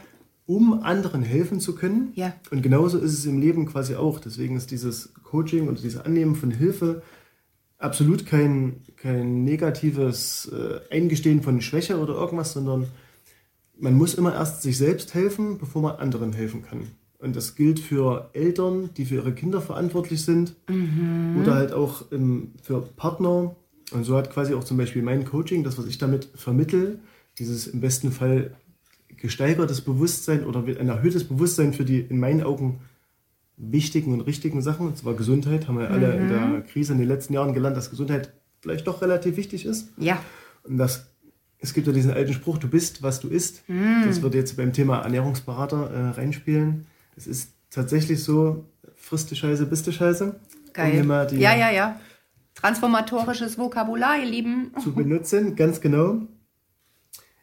um 0.45 0.83
anderen 0.83 1.23
helfen 1.23 1.59
zu 1.59 1.75
können. 1.75 2.13
Ja. 2.15 2.35
Und 2.51 2.63
genauso 2.63 2.99
ist 2.99 3.15
es 3.15 3.25
im 3.25 3.41
Leben 3.41 3.65
quasi 3.65 3.95
auch. 3.95 4.21
Deswegen 4.21 4.57
ist 4.57 4.71
dieses 4.71 5.15
Coaching 5.23 5.69
und 5.69 5.83
dieses 5.83 6.01
Annehmen 6.01 6.35
von 6.35 6.51
Hilfe 6.51 7.03
absolut 7.79 8.27
kein, 8.27 8.83
kein 8.97 9.45
negatives 9.45 10.53
äh, 10.53 10.95
Eingestehen 10.95 11.43
von 11.43 11.63
Schwäche 11.63 11.99
oder 11.99 12.13
irgendwas, 12.15 12.53
sondern 12.53 12.89
man 13.79 13.95
muss 13.95 14.15
immer 14.15 14.35
erst 14.35 14.63
sich 14.63 14.79
selbst 14.79 15.15
helfen, 15.15 15.59
bevor 15.59 15.83
man 15.83 15.97
anderen 15.97 16.33
helfen 16.33 16.63
kann. 16.63 16.89
Und 17.19 17.35
das 17.35 17.55
gilt 17.55 17.81
für 17.81 18.31
Eltern, 18.35 18.91
die 18.97 19.07
für 19.07 19.17
ihre 19.17 19.33
Kinder 19.33 19.61
verantwortlich 19.61 20.25
sind 20.25 20.55
mhm. 20.69 21.39
oder 21.41 21.55
halt 21.55 21.73
auch 21.73 22.11
ähm, 22.13 22.53
für 22.63 22.83
Partner. 22.83 23.57
Und 23.93 24.05
so 24.05 24.17
hat 24.17 24.31
quasi 24.31 24.55
auch 24.55 24.65
zum 24.65 24.77
Beispiel 24.77 25.03
mein 25.03 25.25
Coaching, 25.25 25.65
das, 25.65 25.79
was 25.79 25.87
ich 25.87 25.99
damit 25.99 26.29
vermittel, 26.35 27.01
dieses 27.39 27.67
im 27.67 27.81
besten 27.81 28.13
Fall 28.13 28.55
gesteigertes 29.17 29.81
Bewusstsein 29.81 30.45
oder 30.45 30.61
ein 30.61 30.89
erhöhtes 30.89 31.25
Bewusstsein 31.25 31.73
für 31.73 31.85
die 31.85 32.01
in 32.01 32.19
meinen 32.19 32.43
Augen 32.43 32.81
wichtigen 33.57 34.13
und 34.13 34.21
richtigen 34.21 34.61
Sachen, 34.61 34.89
und 34.89 34.99
zwar 34.99 35.15
Gesundheit, 35.15 35.67
haben 35.67 35.79
wir 35.79 35.89
mhm. 35.89 35.95
alle 35.95 36.17
in 36.17 36.29
der 36.29 36.41
mhm. 36.41 36.67
Krise 36.67 36.93
in 36.93 36.99
den 36.99 37.09
letzten 37.09 37.33
Jahren 37.33 37.55
gelernt, 37.55 37.77
dass 37.77 37.91
Gesundheit 37.91 38.33
vielleicht 38.61 38.87
doch 38.87 39.01
relativ 39.01 39.37
wichtig 39.37 39.65
ist. 39.65 39.89
Ja. 39.97 40.23
Und 40.65 40.77
das 40.77 41.07
es 41.59 41.73
gibt 41.75 41.87
ja 41.87 41.93
diesen 41.93 42.13
alten 42.13 42.33
Spruch, 42.33 42.59
du 42.59 42.69
bist, 42.69 43.03
was 43.03 43.21
du 43.21 43.29
isst. 43.29 43.63
Mm. 43.69 44.05
Das 44.07 44.23
wird 44.23 44.35
jetzt 44.35 44.57
beim 44.57 44.73
Thema 44.73 45.01
Ernährungsberater 45.01 45.91
äh, 45.91 46.09
reinspielen. 46.11 46.87
Es 47.17 47.27
ist 47.27 47.53
tatsächlich 47.71 48.23
so, 48.23 48.67
frisst 48.95 49.31
die 49.31 49.37
Scheiße, 49.37 49.67
bist 49.67 49.87
du 49.87 49.93
Scheiße. 49.93 50.39
Geil. 50.73 51.01
Um 51.01 51.11
ja, 51.39 51.57
ja, 51.57 51.71
ja. 51.71 52.01
Transformatorisches 52.55 53.59
Vokabular, 53.59 54.19
ihr 54.19 54.31
Lieben. 54.31 54.73
Zu 54.83 54.93
benutzen, 54.93 55.57
ganz 55.57 55.81
genau. 55.81 56.23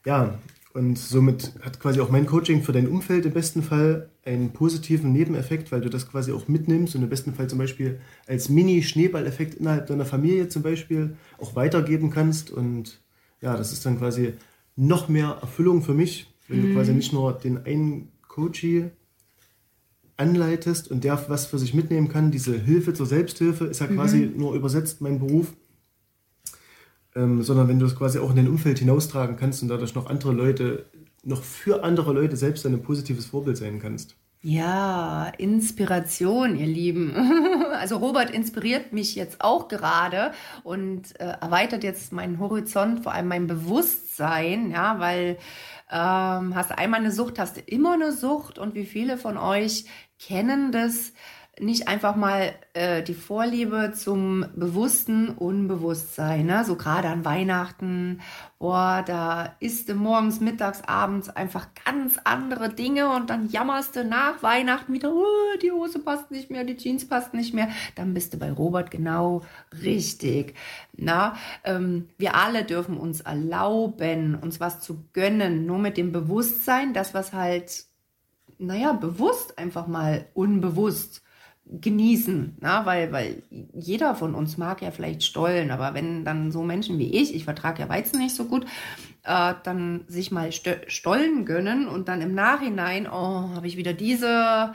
Ja, 0.05 0.39
und 0.73 0.97
somit 0.97 1.53
hat 1.61 1.79
quasi 1.79 2.01
auch 2.01 2.09
mein 2.09 2.25
Coaching 2.25 2.63
für 2.63 2.71
dein 2.71 2.87
Umfeld 2.87 3.25
im 3.25 3.33
besten 3.33 3.61
Fall 3.61 4.09
einen 4.25 4.53
positiven 4.53 5.11
Nebeneffekt, 5.11 5.71
weil 5.71 5.81
du 5.81 5.89
das 5.89 6.09
quasi 6.09 6.31
auch 6.31 6.47
mitnimmst 6.47 6.95
und 6.95 7.03
im 7.03 7.09
besten 7.09 7.35
Fall 7.35 7.47
zum 7.47 7.59
Beispiel 7.59 7.99
als 8.27 8.49
Mini-Schneeballeffekt 8.49 9.55
innerhalb 9.55 9.85
deiner 9.85 10.05
Familie 10.05 10.47
zum 10.49 10.63
Beispiel 10.63 11.15
auch 11.37 11.55
weitergeben 11.55 12.09
kannst 12.09 12.49
und 12.49 13.02
ja, 13.43 13.57
das 13.57 13.73
ist 13.73 13.85
dann 13.85 13.99
quasi 13.99 14.33
noch 14.75 15.09
mehr 15.09 15.37
Erfüllung 15.41 15.83
für 15.83 15.93
mich, 15.93 16.33
wenn 16.47 16.59
mhm. 16.59 16.67
du 16.69 16.73
quasi 16.73 16.93
nicht 16.93 17.13
nur 17.13 17.33
den 17.33 17.65
einen 17.65 18.07
Coachie 18.27 18.85
anleitest 20.15 20.89
und 20.89 21.03
der 21.03 21.23
was 21.27 21.45
für 21.45 21.59
sich 21.59 21.73
mitnehmen 21.73 22.07
kann. 22.07 22.31
Diese 22.31 22.57
Hilfe 22.57 22.93
zur 22.93 23.05
Selbsthilfe 23.05 23.65
ist 23.65 23.81
ja 23.81 23.87
quasi 23.87 24.25
mhm. 24.25 24.37
nur 24.37 24.55
übersetzt 24.55 25.01
mein 25.01 25.19
Beruf. 25.19 25.53
Ähm, 27.15 27.43
sondern 27.43 27.67
wenn 27.67 27.77
du 27.77 27.85
es 27.85 27.95
quasi 27.95 28.17
auch 28.17 28.31
in 28.31 28.37
dein 28.37 28.47
Umfeld 28.47 28.79
hinaustragen 28.79 29.35
kannst 29.35 29.61
und 29.61 29.67
dadurch 29.67 29.93
noch 29.93 30.07
andere 30.07 30.31
Leute, 30.31 30.85
noch 31.23 31.43
für 31.43 31.83
andere 31.83 32.11
Leute 32.11 32.37
selbst 32.37 32.65
ein 32.65 32.81
positives 32.81 33.27
Vorbild 33.27 33.57
sein 33.57 33.79
kannst. 33.79 34.15
Ja, 34.45 35.31
Inspiration, 35.37 36.57
ihr 36.57 36.67
Lieben. 36.67 37.13
Also 37.73 37.97
Robert 37.97 38.29
inspiriert 38.29 38.93
mich 38.93 39.15
jetzt 39.15 39.41
auch 39.41 39.67
gerade 39.67 40.31
und 40.63 41.19
äh, 41.19 41.25
erweitert 41.41 41.83
jetzt 41.83 42.13
meinen 42.13 42.39
Horizont, 42.39 43.01
vor 43.03 43.13
allem 43.13 43.27
mein 43.27 43.47
Bewusstsein, 43.47 44.71
ja, 44.71 44.99
weil 44.99 45.37
ähm, 45.91 46.55
hast 46.55 46.71
einmal 46.71 47.01
eine 47.01 47.11
Sucht, 47.11 47.39
hast 47.39 47.57
du 47.57 47.61
immer 47.61 47.93
eine 47.93 48.13
Sucht 48.13 48.59
und 48.59 48.73
wie 48.75 48.85
viele 48.85 49.17
von 49.17 49.37
euch 49.37 49.85
kennen 50.19 50.71
das, 50.71 51.11
nicht 51.59 51.87
einfach 51.87 52.15
mal 52.15 52.55
äh, 52.73 53.03
die 53.03 53.13
Vorliebe 53.13 53.93
zum 53.95 54.45
bewussten 54.55 55.29
Unbewusstsein, 55.29 56.47
ne? 56.47 56.65
so 56.65 56.75
gerade 56.75 57.09
an 57.09 57.25
Weihnachten, 57.25 58.21
boah, 58.57 59.03
da 59.05 59.55
isst 59.59 59.87
du 59.87 59.93
morgens, 59.93 60.39
mittags, 60.39 60.81
abends 60.87 61.29
einfach 61.29 61.67
ganz 61.85 62.17
andere 62.23 62.69
Dinge 62.69 63.09
und 63.09 63.29
dann 63.29 63.49
jammerst 63.49 63.95
du 63.95 64.03
nach 64.03 64.41
Weihnachten 64.41 64.93
wieder, 64.93 65.13
oh, 65.13 65.57
die 65.61 65.71
Hose 65.71 65.99
passt 65.99 66.31
nicht 66.31 66.49
mehr, 66.49 66.63
die 66.63 66.75
Jeans 66.75 67.07
passt 67.07 67.35
nicht 67.35 67.53
mehr, 67.53 67.69
dann 67.93 68.15
bist 68.15 68.33
du 68.33 68.39
bei 68.39 68.51
Robert 68.51 68.89
genau 68.89 69.43
richtig. 69.83 70.55
Na, 70.97 71.35
ähm, 71.63 72.09
wir 72.17 72.33
alle 72.33 72.63
dürfen 72.63 72.97
uns 72.97 73.21
erlauben, 73.21 74.35
uns 74.41 74.59
was 74.59 74.79
zu 74.79 75.05
gönnen, 75.13 75.67
nur 75.67 75.77
mit 75.77 75.97
dem 75.97 76.11
Bewusstsein, 76.11 76.95
das 76.95 77.13
was 77.13 77.31
halt, 77.31 77.85
naja, 78.57 78.93
bewusst 78.93 79.59
einfach 79.59 79.85
mal 79.85 80.25
unbewusst 80.33 81.22
genießen, 81.81 82.57
na, 82.59 82.85
weil, 82.85 83.11
weil 83.11 83.43
jeder 83.73 84.15
von 84.15 84.35
uns 84.35 84.57
mag 84.57 84.81
ja 84.81 84.91
vielleicht 84.91 85.23
Stollen, 85.23 85.71
aber 85.71 85.93
wenn 85.93 86.23
dann 86.23 86.51
so 86.51 86.63
Menschen 86.63 86.99
wie 86.99 87.11
ich, 87.15 87.33
ich 87.33 87.45
vertrage 87.45 87.81
ja 87.81 87.89
Weizen 87.89 88.19
nicht 88.19 88.35
so 88.35 88.45
gut, 88.45 88.65
äh, 89.23 89.53
dann 89.63 90.05
sich 90.07 90.31
mal 90.31 90.51
Stollen 90.51 91.45
gönnen 91.45 91.87
und 91.87 92.07
dann 92.07 92.21
im 92.21 92.35
Nachhinein, 92.35 93.07
oh, 93.07 93.49
habe 93.55 93.67
ich 93.67 93.77
wieder 93.77 93.93
diese 93.93 94.73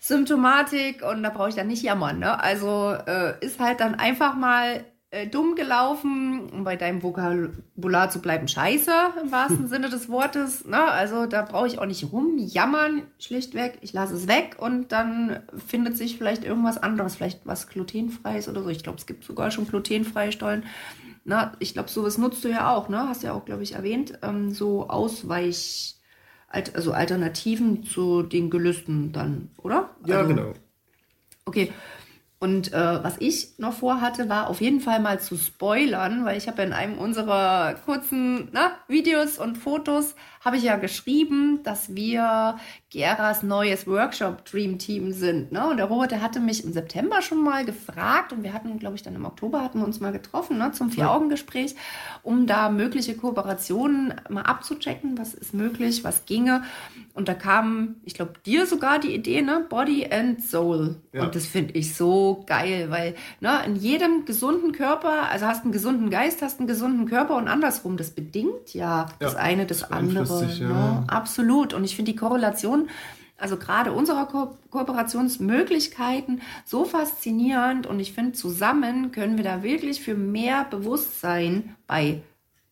Symptomatik 0.00 1.02
und 1.02 1.22
da 1.22 1.30
brauche 1.30 1.50
ich 1.50 1.54
dann 1.54 1.68
nicht 1.68 1.82
jammern. 1.82 2.18
Ne? 2.18 2.40
Also 2.42 2.94
äh, 3.06 3.44
ist 3.44 3.60
halt 3.60 3.80
dann 3.80 3.94
einfach 3.94 4.36
mal 4.36 4.84
äh, 5.10 5.26
dumm 5.28 5.54
gelaufen, 5.54 6.50
um 6.50 6.64
bei 6.64 6.76
deinem 6.76 7.02
Vokabular 7.02 8.10
zu 8.10 8.20
bleiben, 8.20 8.48
scheiße 8.48 8.92
im 9.22 9.30
wahrsten 9.30 9.68
Sinne 9.68 9.88
des 9.88 10.08
Wortes. 10.08 10.64
Ne? 10.64 10.82
Also 10.82 11.26
da 11.26 11.42
brauche 11.42 11.68
ich 11.68 11.78
auch 11.78 11.86
nicht 11.86 12.12
rumjammern, 12.12 13.02
schlichtweg. 13.18 13.78
Ich 13.82 13.92
lasse 13.92 14.14
es 14.14 14.26
weg 14.26 14.56
und 14.58 14.92
dann 14.92 15.40
findet 15.66 15.96
sich 15.96 16.18
vielleicht 16.18 16.44
irgendwas 16.44 16.78
anderes, 16.78 17.16
vielleicht 17.16 17.46
was 17.46 17.68
glutenfreies 17.68 18.48
oder 18.48 18.62
so. 18.62 18.68
Ich 18.68 18.82
glaube, 18.82 18.98
es 18.98 19.06
gibt 19.06 19.24
sogar 19.24 19.50
schon 19.50 19.68
glutenfreie 19.68 20.32
Stollen. 20.32 20.64
Na, 21.24 21.52
ich 21.58 21.72
glaube, 21.72 21.88
sowas 21.88 22.18
nutzt 22.18 22.44
du 22.44 22.48
ja 22.48 22.74
auch, 22.74 22.88
ne? 22.88 23.08
Hast 23.08 23.24
ja 23.24 23.32
auch, 23.32 23.44
glaube 23.44 23.62
ich, 23.64 23.74
erwähnt. 23.74 24.18
Ähm, 24.22 24.52
so 24.52 24.88
Ausweich, 24.88 25.96
also 26.48 26.92
Alternativen 26.92 27.84
zu 27.84 28.22
den 28.22 28.48
Gelüsten 28.48 29.12
dann, 29.12 29.50
oder? 29.62 29.90
Ja, 30.04 30.18
also, 30.18 30.34
genau. 30.34 30.52
Okay. 31.44 31.72
Und 32.38 32.72
äh, 32.72 33.02
was 33.02 33.16
ich 33.18 33.58
noch 33.58 33.72
vorhatte, 33.72 34.28
war 34.28 34.48
auf 34.48 34.60
jeden 34.60 34.80
Fall 34.80 35.00
mal 35.00 35.18
zu 35.20 35.36
spoilern, 35.38 36.26
weil 36.26 36.36
ich 36.36 36.48
habe 36.48 36.62
in 36.62 36.74
einem 36.74 36.98
unserer 36.98 37.74
kurzen 37.86 38.48
na, 38.52 38.72
Videos 38.88 39.38
und 39.38 39.56
Fotos 39.56 40.14
habe 40.46 40.58
ich 40.58 40.62
ja 40.62 40.76
geschrieben, 40.76 41.64
dass 41.64 41.96
wir 41.96 42.56
Geras 42.90 43.42
neues 43.42 43.88
Workshop 43.88 44.44
Dream 44.44 44.78
Team 44.78 45.10
sind. 45.10 45.50
Ne? 45.50 45.66
Und 45.66 45.78
der 45.78 45.86
Robert, 45.86 46.12
der 46.12 46.22
hatte 46.22 46.38
mich 46.38 46.62
im 46.62 46.72
September 46.72 47.20
schon 47.20 47.42
mal 47.42 47.64
gefragt 47.64 48.32
und 48.32 48.44
wir 48.44 48.52
hatten, 48.52 48.78
glaube 48.78 48.94
ich, 48.94 49.02
dann 49.02 49.16
im 49.16 49.24
Oktober 49.24 49.60
hatten 49.60 49.80
wir 49.80 49.84
uns 49.84 49.98
mal 49.98 50.12
getroffen 50.12 50.56
ne, 50.58 50.70
zum 50.70 50.90
Vier-Augen-Gespräch, 50.90 51.74
um 52.22 52.46
da 52.46 52.68
mögliche 52.68 53.16
Kooperationen 53.16 54.14
mal 54.28 54.42
abzuchecken, 54.42 55.18
was 55.18 55.34
ist 55.34 55.52
möglich, 55.52 56.04
was 56.04 56.26
ginge. 56.26 56.62
Und 57.12 57.28
da 57.28 57.34
kam, 57.34 57.96
ich 58.04 58.14
glaube, 58.14 58.34
dir 58.44 58.66
sogar 58.66 59.00
die 59.00 59.14
Idee, 59.14 59.42
ne? 59.42 59.66
Body 59.68 60.06
and 60.10 60.44
Soul. 60.44 60.96
Ja. 61.12 61.24
Und 61.24 61.34
das 61.34 61.46
finde 61.46 61.74
ich 61.74 61.96
so 61.96 62.44
geil, 62.46 62.86
weil 62.90 63.14
ne, 63.40 63.62
in 63.66 63.74
jedem 63.74 64.26
gesunden 64.26 64.70
Körper, 64.70 65.28
also 65.28 65.46
hast 65.46 65.64
einen 65.64 65.72
gesunden 65.72 66.08
Geist, 66.08 66.40
hast 66.42 66.60
einen 66.60 66.68
gesunden 66.68 67.06
Körper 67.06 67.36
und 67.36 67.48
andersrum, 67.48 67.96
das 67.96 68.10
bedingt 68.10 68.74
ja, 68.74 68.84
ja 68.84 69.06
das 69.18 69.34
eine 69.34 69.66
das, 69.66 69.80
das 69.80 69.90
andere. 70.42 70.62
Ja. 70.62 70.68
Ne? 70.68 71.04
Absolut. 71.08 71.74
Und 71.74 71.84
ich 71.84 71.96
finde 71.96 72.12
die 72.12 72.18
Korrelation 72.18 72.88
also 73.38 73.56
gerade 73.56 73.92
unsere 73.92 74.24
Ko 74.26 74.56
Kooperationsmöglichkeiten 74.70 76.40
so 76.64 76.84
faszinierend 76.84 77.86
und 77.86 78.00
ich 78.00 78.12
finde, 78.12 78.32
zusammen 78.32 79.12
können 79.12 79.36
wir 79.36 79.44
da 79.44 79.62
wirklich 79.62 80.00
für 80.00 80.14
mehr 80.14 80.64
Bewusstsein 80.64 81.76
bei 81.86 82.22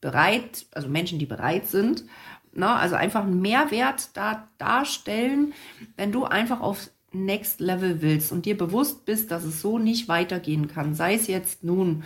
bereit, 0.00 0.66
also 0.72 0.88
Menschen, 0.88 1.18
die 1.18 1.26
bereit 1.26 1.68
sind, 1.68 2.04
ne, 2.52 2.68
also 2.68 2.94
einfach 2.94 3.24
einen 3.24 3.40
Mehrwert 3.40 4.10
da 4.14 4.48
darstellen, 4.58 5.52
wenn 5.96 6.12
du 6.12 6.24
einfach 6.24 6.60
aufs 6.60 6.92
Next 7.12 7.60
Level 7.60 8.02
willst 8.02 8.32
und 8.32 8.44
dir 8.44 8.56
bewusst 8.56 9.04
bist, 9.04 9.30
dass 9.30 9.44
es 9.44 9.60
so 9.60 9.78
nicht 9.78 10.08
weitergehen 10.08 10.66
kann. 10.66 10.94
Sei 10.94 11.14
es 11.14 11.26
jetzt 11.26 11.62
nun 11.62 12.04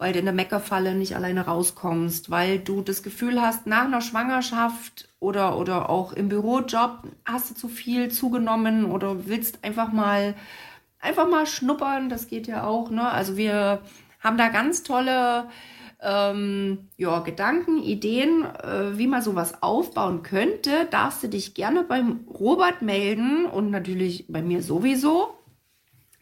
weil 0.00 0.14
du 0.14 0.18
in 0.18 0.24
der 0.24 0.34
Meckerfalle 0.34 0.94
nicht 0.94 1.14
alleine 1.14 1.44
rauskommst, 1.44 2.30
weil 2.30 2.58
du 2.58 2.80
das 2.80 3.02
Gefühl 3.02 3.40
hast, 3.40 3.66
nach 3.66 3.84
einer 3.84 4.00
Schwangerschaft 4.00 5.10
oder, 5.20 5.58
oder 5.58 5.90
auch 5.90 6.14
im 6.14 6.30
Bürojob 6.30 7.02
hast 7.26 7.50
du 7.50 7.54
zu 7.54 7.68
viel 7.68 8.10
zugenommen 8.10 8.86
oder 8.86 9.26
willst 9.26 9.62
einfach 9.62 9.92
mal, 9.92 10.34
einfach 11.00 11.28
mal 11.28 11.44
schnuppern, 11.46 12.08
das 12.08 12.28
geht 12.28 12.46
ja 12.46 12.64
auch, 12.64 12.88
ne? 12.88 13.10
Also 13.10 13.36
wir 13.36 13.82
haben 14.20 14.38
da 14.38 14.48
ganz 14.48 14.84
tolle 14.84 15.50
ähm, 16.00 16.88
ja, 16.96 17.18
Gedanken, 17.20 17.82
Ideen, 17.82 18.44
äh, 18.44 18.96
wie 18.96 19.06
man 19.06 19.20
sowas 19.20 19.62
aufbauen 19.62 20.22
könnte, 20.22 20.88
darfst 20.90 21.22
du 21.22 21.28
dich 21.28 21.52
gerne 21.52 21.84
beim 21.84 22.20
Robert 22.26 22.80
melden 22.80 23.44
und 23.44 23.70
natürlich 23.70 24.24
bei 24.28 24.40
mir 24.40 24.62
sowieso. 24.62 25.34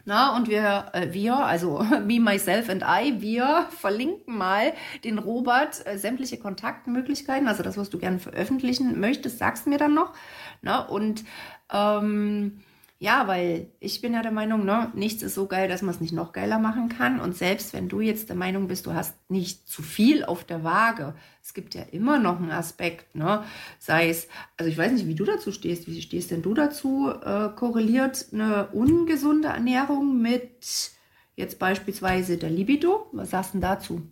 Na, 0.08 0.34
und 0.34 0.48
wir, 0.48 0.86
äh, 0.94 1.12
wir, 1.12 1.36
also 1.36 1.80
me, 2.06 2.18
myself 2.18 2.70
and 2.70 2.82
I, 2.82 3.20
wir 3.20 3.66
verlinken 3.78 4.38
mal 4.38 4.72
den 5.04 5.18
Robert 5.18 5.86
äh, 5.86 5.98
sämtliche 5.98 6.38
Kontaktmöglichkeiten, 6.38 7.46
also 7.46 7.62
das, 7.62 7.76
was 7.76 7.90
du 7.90 7.98
gerne 7.98 8.18
veröffentlichen 8.18 9.00
möchtest, 9.00 9.36
sagst 9.36 9.66
mir 9.66 9.76
dann 9.76 9.92
noch. 9.92 10.14
Na, 10.62 10.80
und 10.80 11.24
ähm, 11.70 12.62
ja, 13.00 13.28
weil 13.28 13.70
ich 13.78 14.00
bin 14.00 14.12
ja 14.12 14.22
der 14.22 14.32
Meinung, 14.32 14.64
ne, 14.64 14.90
nichts 14.92 15.22
ist 15.22 15.36
so 15.36 15.46
geil, 15.46 15.68
dass 15.68 15.82
man 15.82 15.94
es 15.94 16.00
nicht 16.00 16.12
noch 16.12 16.32
geiler 16.32 16.58
machen 16.58 16.88
kann. 16.88 17.20
Und 17.20 17.36
selbst 17.36 17.72
wenn 17.72 17.88
du 17.88 18.00
jetzt 18.00 18.28
der 18.28 18.34
Meinung 18.34 18.66
bist, 18.66 18.86
du 18.86 18.92
hast 18.92 19.14
nicht 19.30 19.68
zu 19.68 19.82
viel 19.82 20.24
auf 20.24 20.42
der 20.42 20.64
Waage, 20.64 21.14
es 21.40 21.54
gibt 21.54 21.76
ja 21.76 21.82
immer 21.92 22.18
noch 22.18 22.38
einen 22.38 22.50
Aspekt, 22.50 23.14
ne? 23.14 23.44
Sei 23.78 24.08
es, 24.08 24.26
also 24.56 24.68
ich 24.68 24.76
weiß 24.76 24.90
nicht, 24.90 25.06
wie 25.06 25.14
du 25.14 25.24
dazu 25.24 25.52
stehst. 25.52 25.86
Wie 25.86 26.02
stehst 26.02 26.32
denn 26.32 26.42
du 26.42 26.54
dazu? 26.54 27.08
Äh, 27.08 27.50
korreliert 27.54 28.26
eine 28.32 28.66
ungesunde 28.72 29.48
Ernährung 29.48 30.20
mit 30.20 30.90
jetzt 31.36 31.60
beispielsweise 31.60 32.36
der 32.36 32.50
Libido? 32.50 33.06
Was 33.12 33.30
sagst 33.30 33.50
du 33.50 33.58
denn 33.58 33.62
dazu? 33.62 34.02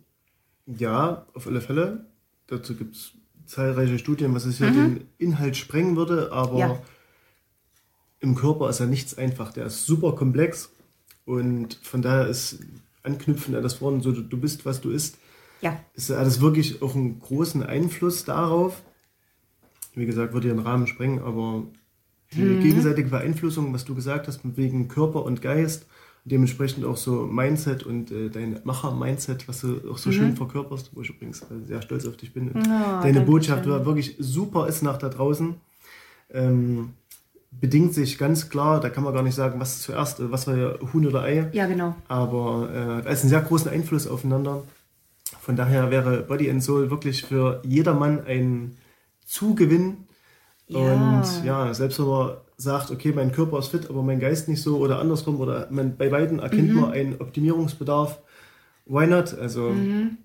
Ja, 0.65 1.27
auf 1.33 1.45
alle 1.45 1.59
Fälle. 1.59 2.05
Dazu 2.47 2.73
gibt 2.73 2.95
es 2.95 3.11
zahlreiche 3.45 3.99
Studien, 3.99 4.33
was 4.33 4.45
es 4.45 4.59
hier 4.59 4.69
mhm. 4.69 4.95
den 4.95 5.09
Inhalt 5.17 5.57
sprengen 5.57 5.97
würde, 5.97 6.31
aber 6.31 6.57
ja 6.57 6.81
im 8.19 8.35
Körper 8.35 8.69
ist 8.69 8.79
ja 8.79 8.85
nichts 8.85 9.17
einfach. 9.17 9.51
Der 9.53 9.67
ist 9.67 9.85
super 9.85 10.13
komplex 10.13 10.71
und 11.25 11.79
von 11.83 12.01
daher 12.01 12.27
ist 12.27 12.59
anknüpfend 13.03 13.55
an 13.55 13.63
das 13.63 13.75
vorhin 13.75 14.01
so, 14.01 14.11
du 14.11 14.37
bist, 14.37 14.65
was 14.65 14.81
du 14.81 14.89
isst, 14.89 15.17
ja. 15.61 15.79
ist 15.93 16.09
hat 16.09 16.25
das 16.25 16.41
wirklich 16.41 16.81
auch 16.81 16.95
einen 16.95 17.19
großen 17.19 17.63
Einfluss 17.63 18.25
darauf. 18.25 18.81
Wie 19.93 20.05
gesagt, 20.05 20.33
würde 20.33 20.47
ja 20.47 20.53
den 20.53 20.63
Rahmen 20.63 20.87
sprengen, 20.87 21.19
aber 21.19 21.63
die 22.33 22.41
mhm. 22.41 22.61
gegenseitige 22.61 23.09
Beeinflussung, 23.09 23.73
was 23.73 23.85
du 23.85 23.95
gesagt 23.95 24.27
hast, 24.27 24.41
wegen 24.43 24.87
Körper 24.89 25.23
und 25.23 25.41
Geist, 25.41 25.85
dementsprechend 26.25 26.85
auch 26.85 26.97
so 26.97 27.25
Mindset 27.25 27.83
und 27.83 28.11
äh, 28.11 28.29
dein 28.29 28.59
Macher-Mindset, 28.63 29.47
was 29.47 29.61
du 29.61 29.89
auch 29.89 29.97
so 29.97 30.09
mhm. 30.09 30.13
schön 30.13 30.35
verkörperst, 30.35 30.91
wo 30.93 31.01
ich 31.01 31.09
übrigens 31.09 31.45
sehr 31.65 31.81
stolz 31.81 32.05
auf 32.05 32.17
dich 32.17 32.33
bin. 32.33 32.51
Oh, 32.53 32.61
Deine 33.01 33.21
Botschaft 33.21 33.67
war 33.67 33.85
wirklich 33.85 34.15
super 34.19 34.67
ist 34.67 34.83
nach 34.83 34.97
da 34.97 35.09
draußen. 35.09 35.55
Ähm, 36.29 36.93
bedingt 37.51 37.93
sich 37.93 38.17
ganz 38.17 38.49
klar, 38.49 38.79
da 38.79 38.89
kann 38.89 39.03
man 39.03 39.13
gar 39.13 39.23
nicht 39.23 39.35
sagen, 39.35 39.59
was 39.59 39.81
zuerst, 39.81 40.31
was 40.31 40.47
war 40.47 40.57
ja 40.57 40.73
Huhn 40.93 41.05
oder 41.05 41.23
Ei. 41.23 41.49
Ja, 41.53 41.65
genau. 41.65 41.95
Aber 42.07 42.69
äh, 42.71 43.03
da 43.03 43.09
ist 43.09 43.21
einen 43.21 43.29
sehr 43.29 43.41
großen 43.41 43.71
Einfluss 43.71 44.07
aufeinander. 44.07 44.63
Von 45.41 45.55
daher 45.55 45.91
wäre 45.91 46.23
Body 46.23 46.49
and 46.49 46.63
Soul 46.63 46.89
wirklich 46.89 47.23
für 47.23 47.61
jedermann 47.63 48.25
ein 48.25 48.77
Zugewinn. 49.25 50.07
Ja. 50.67 50.79
Und 50.79 51.45
ja, 51.45 51.73
selbst 51.73 51.99
wenn 51.99 52.07
man 52.07 52.37
sagt, 52.57 52.91
okay, 52.91 53.13
mein 53.13 53.31
Körper 53.31 53.59
ist 53.59 53.69
fit, 53.69 53.89
aber 53.89 54.03
mein 54.03 54.19
Geist 54.19 54.49
nicht 54.49 54.61
so 54.61 54.77
oder 54.77 54.99
andersrum 54.99 55.39
oder 55.39 55.67
man, 55.71 55.95
bei 55.95 56.09
beiden 56.09 56.39
erkennt 56.39 56.69
mhm. 56.69 56.81
man 56.81 56.91
einen 56.91 57.21
Optimierungsbedarf. 57.21 58.19
Why 58.85 59.07
not? 59.07 59.37
Also 59.37 59.69
mhm. 59.69 60.17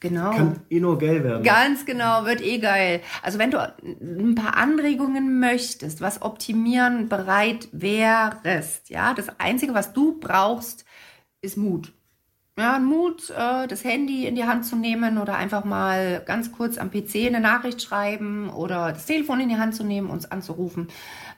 Genau. 0.00 0.30
Kann 0.30 0.60
eh 0.70 0.80
nur 0.80 0.98
geil 0.98 1.24
werden. 1.24 1.42
Ganz 1.42 1.84
genau, 1.84 2.24
wird 2.24 2.40
eh 2.40 2.58
geil. 2.58 3.00
Also 3.22 3.38
wenn 3.38 3.50
du 3.50 3.58
ein 3.60 4.34
paar 4.34 4.56
Anregungen 4.56 5.40
möchtest, 5.40 6.00
was 6.00 6.22
optimieren 6.22 7.08
bereit 7.08 7.68
wärst, 7.72 8.90
ja, 8.90 9.14
das 9.14 9.28
Einzige, 9.40 9.74
was 9.74 9.92
du 9.92 10.18
brauchst, 10.20 10.84
ist 11.40 11.56
Mut. 11.56 11.92
Ja, 12.56 12.80
Mut, 12.80 13.30
äh, 13.30 13.68
das 13.68 13.84
Handy 13.84 14.26
in 14.26 14.34
die 14.34 14.44
Hand 14.44 14.66
zu 14.66 14.74
nehmen 14.74 15.18
oder 15.18 15.36
einfach 15.36 15.64
mal 15.64 16.22
ganz 16.26 16.50
kurz 16.50 16.76
am 16.76 16.90
PC 16.90 17.26
eine 17.26 17.40
Nachricht 17.40 17.80
schreiben 17.80 18.50
oder 18.50 18.92
das 18.92 19.06
Telefon 19.06 19.38
in 19.38 19.48
die 19.48 19.58
Hand 19.58 19.76
zu 19.76 19.84
nehmen, 19.84 20.10
uns 20.10 20.28
anzurufen. 20.28 20.88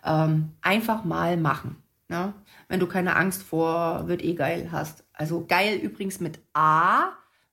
Ähm, 0.03 0.53
einfach 0.62 1.05
mal 1.05 1.37
machen. 1.37 1.77
Ja? 2.09 2.33
Wenn 2.68 2.81
du 2.81 2.87
keine 2.87 3.16
Angst 3.16 3.42
vor 3.42 4.09
wird 4.09 4.25
eh 4.25 4.35
geil 4.35 4.70
hast. 4.73 5.05
Also 5.12 5.44
geil 5.46 5.77
übrigens 5.77 6.20
mit 6.20 6.40
A 6.55 7.11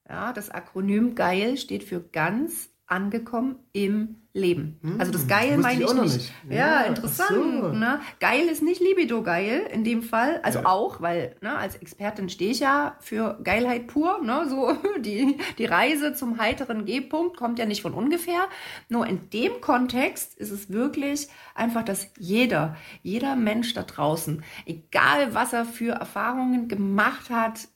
ja, 0.09 0.33
das 0.33 0.49
Akronym 0.49 1.15
GEIL 1.15 1.57
steht 1.57 1.83
für 1.83 2.01
ganz 2.01 2.69
angekommen 2.87 3.57
im 3.73 4.15
Leben. 4.31 4.79
Hm, 4.81 4.99
also 4.99 5.11
das 5.11 5.27
Geil 5.27 5.57
meine 5.57 5.83
ich, 5.83 5.89
ich 5.89 5.93
nicht. 5.93 6.13
nicht. 6.13 6.33
Ja, 6.49 6.57
ja 6.57 6.81
interessant. 6.83 7.29
So. 7.31 7.67
Ne? 7.69 7.99
Geil 8.19 8.47
ist 8.47 8.63
nicht 8.63 8.79
Libido 8.79 9.23
geil 9.23 9.67
in 9.73 9.83
dem 9.83 10.03
Fall. 10.03 10.39
Also 10.43 10.59
ja. 10.59 10.65
auch, 10.67 11.01
weil 11.01 11.35
ne, 11.41 11.57
als 11.57 11.75
Expertin 11.75 12.29
stehe 12.29 12.51
ich 12.51 12.59
ja 12.59 12.95
für 13.01 13.39
Geilheit 13.43 13.87
pur. 13.87 14.21
Ne? 14.23 14.45
So 14.47 14.77
die, 14.99 15.37
die 15.57 15.65
Reise 15.65 16.13
zum 16.13 16.39
heiteren 16.39 16.85
G-Punkt 16.85 17.35
kommt 17.35 17.59
ja 17.59 17.65
nicht 17.65 17.81
von 17.81 17.93
ungefähr. 17.93 18.47
Nur 18.87 19.05
in 19.07 19.29
dem 19.31 19.59
Kontext 19.59 20.37
ist 20.37 20.51
es 20.51 20.71
wirklich 20.71 21.27
einfach, 21.55 21.83
dass 21.83 22.07
jeder, 22.17 22.77
jeder 23.01 23.35
Mensch 23.35 23.73
da 23.73 23.83
draußen, 23.83 24.43
egal 24.65 25.33
was 25.33 25.51
er 25.51 25.65
für 25.65 25.93
Erfahrungen 25.93 26.69
gemacht 26.69 27.29
hat, 27.29 27.67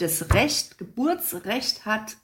das 0.00 0.32
Recht, 0.34 0.78
Geburtsrecht 0.78 1.86
hat, 1.86 2.16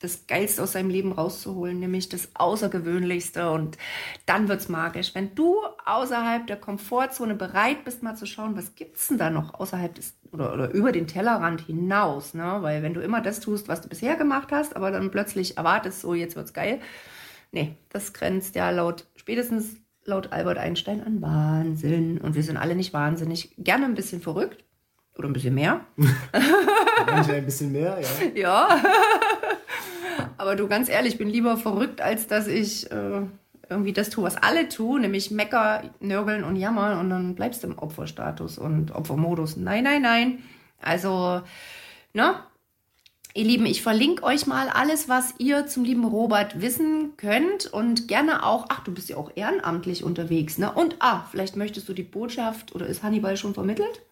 das 0.00 0.26
Geilste 0.26 0.62
aus 0.62 0.72
seinem 0.72 0.90
Leben 0.90 1.12
rauszuholen, 1.12 1.80
nämlich 1.80 2.08
das 2.08 2.28
Außergewöhnlichste. 2.34 3.50
Und 3.50 3.78
dann 4.26 4.48
wird 4.48 4.60
es 4.60 4.68
magisch. 4.68 5.14
Wenn 5.14 5.34
du 5.34 5.56
außerhalb 5.86 6.46
der 6.46 6.56
Komfortzone 6.56 7.34
bereit 7.34 7.84
bist, 7.84 8.02
mal 8.02 8.14
zu 8.14 8.26
schauen, 8.26 8.56
was 8.56 8.74
gibt 8.74 8.96
es 8.96 9.08
denn 9.08 9.18
da 9.18 9.30
noch 9.30 9.54
außerhalb 9.54 9.94
des 9.94 10.14
oder, 10.32 10.52
oder 10.52 10.70
über 10.72 10.92
den 10.92 11.06
Tellerrand 11.06 11.62
hinaus, 11.62 12.34
ne? 12.34 12.58
Weil 12.60 12.82
wenn 12.82 12.92
du 12.92 13.00
immer 13.00 13.20
das 13.20 13.40
tust, 13.40 13.68
was 13.68 13.80
du 13.80 13.88
bisher 13.88 14.16
gemacht 14.16 14.48
hast, 14.50 14.76
aber 14.76 14.90
dann 14.90 15.10
plötzlich 15.10 15.56
erwartest, 15.56 16.00
so 16.00 16.12
jetzt 16.12 16.36
wird's 16.36 16.52
geil. 16.52 16.80
Nee, 17.52 17.76
das 17.90 18.12
grenzt 18.12 18.56
ja 18.56 18.70
laut, 18.70 19.06
spätestens 19.14 19.76
laut 20.04 20.32
Albert 20.32 20.58
Einstein 20.58 21.02
an 21.02 21.22
Wahnsinn. 21.22 22.18
Und 22.18 22.34
wir 22.34 22.42
sind 22.42 22.56
alle 22.56 22.74
nicht 22.74 22.92
wahnsinnig. 22.92 23.54
Gerne 23.58 23.86
ein 23.86 23.94
bisschen 23.94 24.20
verrückt. 24.20 24.64
Oder 25.16 25.28
ein 25.28 25.32
bisschen 25.32 25.54
mehr. 25.54 25.80
Manche 27.06 27.34
ein 27.34 27.44
bisschen 27.44 27.72
mehr, 27.72 27.98
ja. 28.00 28.26
Ja. 28.34 28.82
Aber 30.36 30.56
du, 30.56 30.66
ganz 30.66 30.88
ehrlich, 30.88 31.14
ich 31.14 31.18
bin 31.18 31.28
lieber 31.28 31.56
verrückt, 31.56 32.00
als 32.00 32.26
dass 32.26 32.48
ich 32.48 32.90
äh, 32.90 33.22
irgendwie 33.68 33.92
das 33.92 34.10
tue, 34.10 34.24
was 34.24 34.36
alle 34.36 34.68
tun, 34.68 35.02
nämlich 35.02 35.30
mecker, 35.30 35.82
nörgeln 36.00 36.42
und 36.44 36.56
jammern 36.56 36.98
und 36.98 37.10
dann 37.10 37.34
bleibst 37.34 37.62
du 37.62 37.68
im 37.68 37.78
Opferstatus 37.78 38.58
und 38.58 38.94
Opfermodus. 38.94 39.56
Nein, 39.56 39.84
nein, 39.84 40.02
nein. 40.02 40.42
Also, 40.80 41.42
ne? 42.12 42.34
Ihr 43.36 43.44
Lieben, 43.44 43.66
ich 43.66 43.82
verlinke 43.82 44.22
euch 44.22 44.46
mal 44.46 44.68
alles, 44.68 45.08
was 45.08 45.34
ihr 45.38 45.66
zum 45.66 45.82
lieben 45.84 46.04
Robert 46.04 46.60
wissen 46.60 47.16
könnt 47.16 47.66
und 47.66 48.06
gerne 48.06 48.44
auch, 48.44 48.66
ach, 48.68 48.84
du 48.84 48.94
bist 48.94 49.08
ja 49.08 49.16
auch 49.16 49.32
ehrenamtlich 49.34 50.04
unterwegs, 50.04 50.56
ne? 50.56 50.70
Und, 50.70 50.96
ah, 51.00 51.26
vielleicht 51.32 51.56
möchtest 51.56 51.88
du 51.88 51.94
die 51.94 52.04
Botschaft 52.04 52.74
oder 52.76 52.86
ist 52.86 53.02
Hannibal 53.02 53.36
schon 53.36 53.54
vermittelt? 53.54 54.02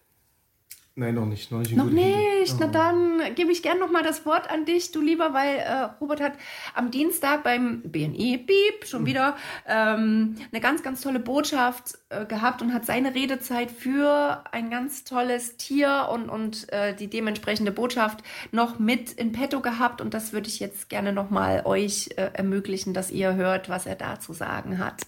Nein, 0.95 1.15
noch 1.15 1.25
nicht. 1.25 1.51
Noch 1.51 1.59
nicht, 1.59 1.75
noch 1.75 1.89
nicht. 1.89 2.55
Na 2.59 2.67
dann 2.67 3.19
gebe 3.33 3.51
ich 3.51 3.63
gerne 3.63 3.79
noch 3.79 3.89
mal 3.89 4.03
das 4.03 4.27
Wort 4.27 4.51
an 4.51 4.65
dich, 4.65 4.91
du 4.91 5.01
lieber, 5.01 5.33
weil 5.33 5.57
äh, 5.57 5.89
Robert 5.99 6.21
hat 6.21 6.33
am 6.75 6.91
Dienstag 6.91 7.43
beim 7.43 7.81
BNI, 7.81 8.37
Beep, 8.37 8.85
schon 8.85 9.01
mhm. 9.01 9.05
wieder, 9.07 9.35
ähm, 9.67 10.35
eine 10.51 10.61
ganz, 10.61 10.83
ganz 10.83 11.01
tolle 11.01 11.19
Botschaft 11.19 11.97
äh, 12.09 12.27
gehabt 12.27 12.61
und 12.61 12.75
hat 12.75 12.85
seine 12.85 13.15
Redezeit 13.15 13.71
für 13.71 14.43
ein 14.51 14.69
ganz 14.69 15.03
tolles 15.03 15.57
Tier 15.57 16.09
und, 16.13 16.29
und 16.29 16.71
äh, 16.71 16.95
die 16.95 17.09
dementsprechende 17.09 17.71
Botschaft 17.71 18.23
noch 18.51 18.77
mit 18.77 19.13
in 19.13 19.31
petto 19.31 19.61
gehabt. 19.61 19.99
Und 19.99 20.13
das 20.13 20.31
würde 20.31 20.47
ich 20.47 20.59
jetzt 20.59 20.89
gerne 20.89 21.11
noch 21.11 21.31
mal 21.31 21.63
euch 21.65 22.09
äh, 22.17 22.29
ermöglichen, 22.33 22.93
dass 22.93 23.09
ihr 23.09 23.33
hört, 23.33 23.67
was 23.67 23.87
er 23.87 23.95
da 23.95 24.19
zu 24.19 24.33
sagen 24.33 24.77
hat. 24.77 25.07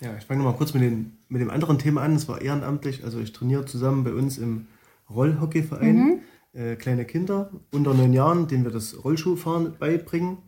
Ja, 0.00 0.14
ich 0.18 0.24
fange 0.24 0.42
noch 0.42 0.50
mal 0.50 0.58
kurz 0.58 0.74
mit, 0.74 0.82
den, 0.82 1.16
mit 1.30 1.40
dem 1.40 1.48
anderen 1.48 1.78
Thema 1.78 2.02
an. 2.02 2.16
Es 2.16 2.28
war 2.28 2.42
ehrenamtlich. 2.42 3.02
Also 3.02 3.18
ich 3.18 3.32
trainiere 3.32 3.64
zusammen 3.64 4.04
bei 4.04 4.12
uns 4.12 4.36
im 4.36 4.66
Rollhockeyverein 5.14 5.96
mhm. 5.96 6.20
äh, 6.52 6.76
kleine 6.76 7.04
Kinder 7.04 7.50
unter 7.72 7.94
neun 7.94 8.12
Jahren, 8.12 8.48
denen 8.48 8.64
wir 8.64 8.72
das 8.72 9.04
Rollschuhfahren 9.04 9.74
beibringen. 9.78 10.38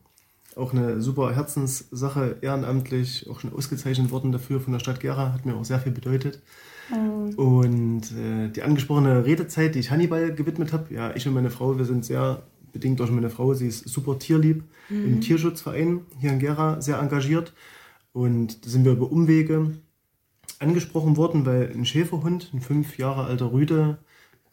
Auch 0.56 0.72
eine 0.72 1.00
super 1.00 1.34
Herzenssache, 1.34 2.36
ehrenamtlich, 2.40 3.28
auch 3.28 3.40
schon 3.40 3.52
ausgezeichnet 3.52 4.12
worden 4.12 4.30
dafür 4.30 4.60
von 4.60 4.72
der 4.72 4.80
Stadt 4.80 5.00
Gera, 5.00 5.32
hat 5.32 5.44
mir 5.44 5.56
auch 5.56 5.64
sehr 5.64 5.80
viel 5.80 5.92
bedeutet. 5.92 6.42
Mhm. 6.90 7.34
Und 7.34 8.02
äh, 8.12 8.48
die 8.50 8.62
angesprochene 8.62 9.24
Redezeit, 9.24 9.74
die 9.74 9.80
ich 9.80 9.90
Hannibal 9.90 10.34
gewidmet 10.34 10.72
habe, 10.72 10.94
ja, 10.94 11.14
ich 11.14 11.26
und 11.26 11.34
meine 11.34 11.50
Frau, 11.50 11.76
wir 11.76 11.84
sind 11.84 12.04
sehr, 12.04 12.42
bedingt 12.72 13.00
durch 13.00 13.10
meine 13.10 13.30
Frau, 13.30 13.54
sie 13.54 13.66
ist 13.66 13.88
super 13.88 14.18
tierlieb, 14.18 14.62
mhm. 14.88 15.04
im 15.06 15.20
Tierschutzverein 15.20 16.02
hier 16.20 16.32
in 16.32 16.38
Gera 16.38 16.80
sehr 16.80 16.98
engagiert. 16.98 17.52
Und 18.12 18.64
da 18.64 18.70
sind 18.70 18.84
wir 18.84 18.92
über 18.92 19.10
Umwege 19.10 19.72
angesprochen 20.60 21.16
worden, 21.16 21.46
weil 21.46 21.72
ein 21.74 21.84
Schäferhund, 21.84 22.50
ein 22.54 22.60
fünf 22.60 22.96
Jahre 22.96 23.24
alter 23.24 23.52
Rüde, 23.52 23.98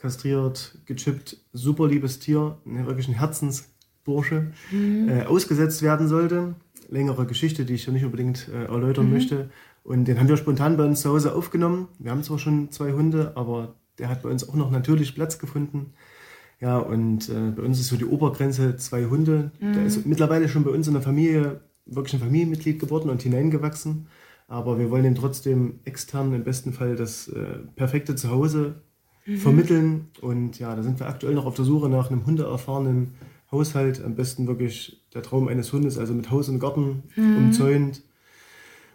kastriert, 0.01 0.79
gechippt, 0.85 1.37
super 1.53 1.87
liebes 1.87 2.19
Tier, 2.19 2.57
wirklich 2.65 3.07
ein 3.07 3.13
Herzensbursche, 3.13 4.51
mhm. 4.71 5.09
äh, 5.09 5.23
ausgesetzt 5.23 5.83
werden 5.83 6.07
sollte. 6.07 6.55
Längere 6.89 7.25
Geschichte, 7.25 7.63
die 7.65 7.75
ich 7.75 7.85
hier 7.85 7.93
nicht 7.93 8.03
unbedingt 8.03 8.49
äh, 8.49 8.65
erläutern 8.65 9.05
mhm. 9.05 9.13
möchte. 9.13 9.49
Und 9.83 10.05
den 10.05 10.19
haben 10.19 10.27
wir 10.27 10.37
spontan 10.37 10.75
bei 10.75 10.85
uns 10.85 11.01
zu 11.01 11.09
Hause 11.09 11.35
aufgenommen. 11.35 11.87
Wir 11.99 12.11
haben 12.11 12.23
zwar 12.23 12.39
schon 12.39 12.71
zwei 12.71 12.93
Hunde, 12.93 13.33
aber 13.35 13.75
der 13.99 14.09
hat 14.09 14.23
bei 14.23 14.29
uns 14.29 14.47
auch 14.47 14.55
noch 14.55 14.71
natürlich 14.71 15.15
Platz 15.15 15.39
gefunden. 15.39 15.93
Ja, 16.59 16.77
und 16.77 17.29
äh, 17.29 17.51
bei 17.55 17.63
uns 17.63 17.79
ist 17.79 17.87
so 17.87 17.95
die 17.95 18.05
Obergrenze 18.05 18.75
zwei 18.77 19.05
Hunde. 19.05 19.51
Mhm. 19.59 19.73
Der 19.73 19.85
ist 19.85 20.05
mittlerweile 20.05 20.49
schon 20.49 20.63
bei 20.63 20.71
uns 20.71 20.87
in 20.87 20.93
der 20.93 21.01
Familie 21.01 21.61
wirklich 21.85 22.13
ein 22.13 22.19
Familienmitglied 22.19 22.79
geworden 22.79 23.09
und 23.09 23.21
hineingewachsen. 23.21 24.07
Aber 24.47 24.79
wir 24.79 24.89
wollen 24.89 25.05
ihm 25.05 25.15
trotzdem 25.15 25.79
extern 25.85 26.33
im 26.33 26.43
besten 26.43 26.73
Fall 26.73 26.95
das 26.95 27.27
äh, 27.27 27.59
perfekte 27.75 28.15
Zuhause 28.15 28.81
mhm. 29.25 29.37
vermitteln. 29.37 30.07
Und 30.21 30.59
ja, 30.59 30.75
da 30.75 30.83
sind 30.83 30.99
wir 30.99 31.07
aktuell 31.07 31.33
noch 31.33 31.45
auf 31.45 31.55
der 31.55 31.65
Suche 31.65 31.89
nach 31.89 32.11
einem 32.11 32.25
hundeerfahrenen 32.25 33.13
Haushalt. 33.51 34.03
Am 34.03 34.15
besten 34.15 34.47
wirklich 34.47 35.01
der 35.13 35.23
Traum 35.23 35.47
eines 35.47 35.71
Hundes, 35.73 35.97
also 35.97 36.13
mit 36.13 36.29
Haus 36.31 36.49
und 36.49 36.59
Garten 36.59 37.03
mhm. 37.15 37.37
umzäunt. 37.37 38.03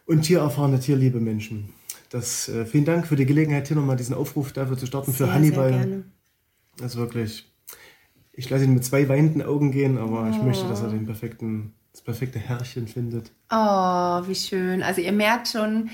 Und 0.07 0.23
tiererfahrene, 0.23 0.79
tierliebe 0.79 1.21
Menschen. 1.21 1.71
Das, 2.11 2.49
äh, 2.49 2.65
vielen 2.65 2.85
Dank 2.85 3.07
für 3.07 3.17
die 3.17 3.27
Gelegenheit, 3.27 3.67
hier 3.67 3.77
nochmal 3.77 3.97
diesen 3.97 4.15
Aufruf 4.15 4.53
dafür 4.53 4.79
zu 4.79 4.87
starten 4.87 5.13
sehr, 5.13 5.27
für 5.27 5.35
Hannibal. 5.35 5.73
Sehr 5.73 5.79
gerne. 5.81 6.05
Das 6.79 6.93
ist 6.93 6.99
wirklich. 6.99 7.53
Ich 8.33 8.49
lasse 8.51 8.65
ihn 8.65 8.75
mit 8.75 8.85
zwei 8.85 9.09
weinenden 9.09 9.43
Augen 9.43 9.73
gehen, 9.73 9.99
aber 9.99 10.25
oh. 10.25 10.31
ich 10.31 10.41
möchte, 10.43 10.69
dass 10.69 10.83
er 10.83 10.91
den 10.91 11.07
perfekten, 11.07 11.73
das 11.93 12.03
perfekte 12.03 12.39
Herrchen 12.39 12.87
findet. 12.87 13.33
Oh, 13.51 14.23
wie 14.27 14.35
schön. 14.35 14.83
Also 14.83 15.01
ihr 15.01 15.13
merkt 15.13 15.49
schon, 15.49 15.89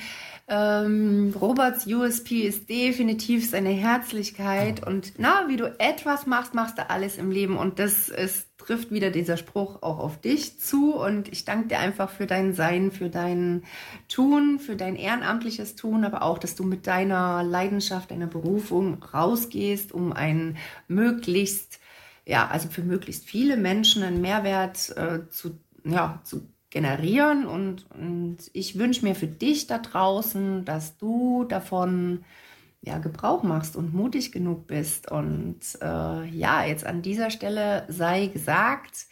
ähm, 0.48 1.34
Roberts 1.40 1.86
USP 1.86 2.42
ist 2.42 2.68
definitiv 2.68 3.48
seine 3.48 3.70
Herzlichkeit. 3.70 4.86
Und 4.86 5.14
na, 5.18 5.44
wie 5.48 5.56
du 5.56 5.74
etwas 5.78 6.26
machst, 6.26 6.54
machst 6.54 6.78
du 6.78 6.90
alles 6.90 7.16
im 7.16 7.30
Leben. 7.30 7.56
Und 7.56 7.78
das 7.78 8.08
ist, 8.08 8.48
trifft 8.58 8.90
wieder 8.90 9.10
dieser 9.10 9.36
Spruch 9.36 9.82
auch 9.82 9.98
auf 9.98 10.20
dich 10.20 10.60
zu. 10.60 10.94
Und 10.94 11.28
ich 11.28 11.44
danke 11.44 11.68
dir 11.68 11.78
einfach 11.78 12.10
für 12.10 12.26
dein 12.26 12.54
Sein, 12.54 12.90
für 12.90 13.08
dein 13.08 13.62
Tun, 14.08 14.58
für 14.58 14.76
dein 14.76 14.96
ehrenamtliches 14.96 15.76
Tun, 15.76 16.04
aber 16.04 16.22
auch, 16.22 16.38
dass 16.38 16.54
du 16.54 16.64
mit 16.64 16.86
deiner 16.86 17.42
Leidenschaft, 17.42 18.10
deiner 18.10 18.26
Berufung 18.26 19.02
rausgehst, 19.02 19.92
um 19.92 20.12
ein 20.12 20.56
möglichst 20.88 21.78
ja, 22.24 22.46
also 22.46 22.68
für 22.68 22.82
möglichst 22.82 23.24
viele 23.24 23.56
Menschen 23.56 24.02
einen 24.02 24.20
Mehrwert 24.20 24.96
äh, 24.96 25.28
zu, 25.28 25.58
ja, 25.84 26.20
zu 26.24 26.46
generieren. 26.72 27.46
Und, 27.46 27.86
und 27.90 28.38
ich 28.52 28.78
wünsche 28.78 29.04
mir 29.04 29.14
für 29.14 29.28
dich 29.28 29.68
da 29.68 29.78
draußen, 29.78 30.64
dass 30.64 30.96
du 30.96 31.44
davon 31.44 32.24
ja, 32.80 32.98
Gebrauch 32.98 33.44
machst 33.44 33.76
und 33.76 33.94
mutig 33.94 34.32
genug 34.32 34.66
bist. 34.66 35.12
Und 35.12 35.60
äh, 35.80 36.26
ja, 36.26 36.64
jetzt 36.64 36.84
an 36.84 37.02
dieser 37.02 37.30
Stelle 37.30 37.84
sei 37.88 38.26
gesagt, 38.26 39.06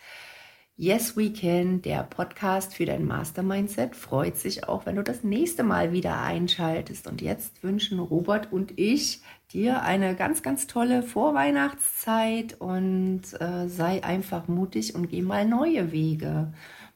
Yes 0.76 1.14
We 1.14 1.30
Can, 1.30 1.82
der 1.82 2.04
Podcast 2.04 2.74
für 2.74 2.86
dein 2.86 3.04
Mastermindset, 3.04 3.94
freut 3.94 4.38
sich 4.38 4.66
auch, 4.66 4.86
wenn 4.86 4.96
du 4.96 5.02
das 5.02 5.22
nächste 5.22 5.62
Mal 5.62 5.92
wieder 5.92 6.22
einschaltest. 6.22 7.06
Und 7.06 7.20
jetzt 7.20 7.62
wünschen 7.62 8.00
Robert 8.00 8.50
und 8.50 8.78
ich 8.78 9.20
dir 9.52 9.82
eine 9.82 10.16
ganz, 10.16 10.42
ganz 10.42 10.66
tolle 10.66 11.02
Vorweihnachtszeit 11.02 12.58
und 12.58 13.20
äh, 13.38 13.68
sei 13.68 14.02
einfach 14.02 14.48
mutig 14.48 14.94
und 14.94 15.10
geh 15.10 15.20
mal 15.20 15.44
neue 15.44 15.92
Wege. 15.92 16.54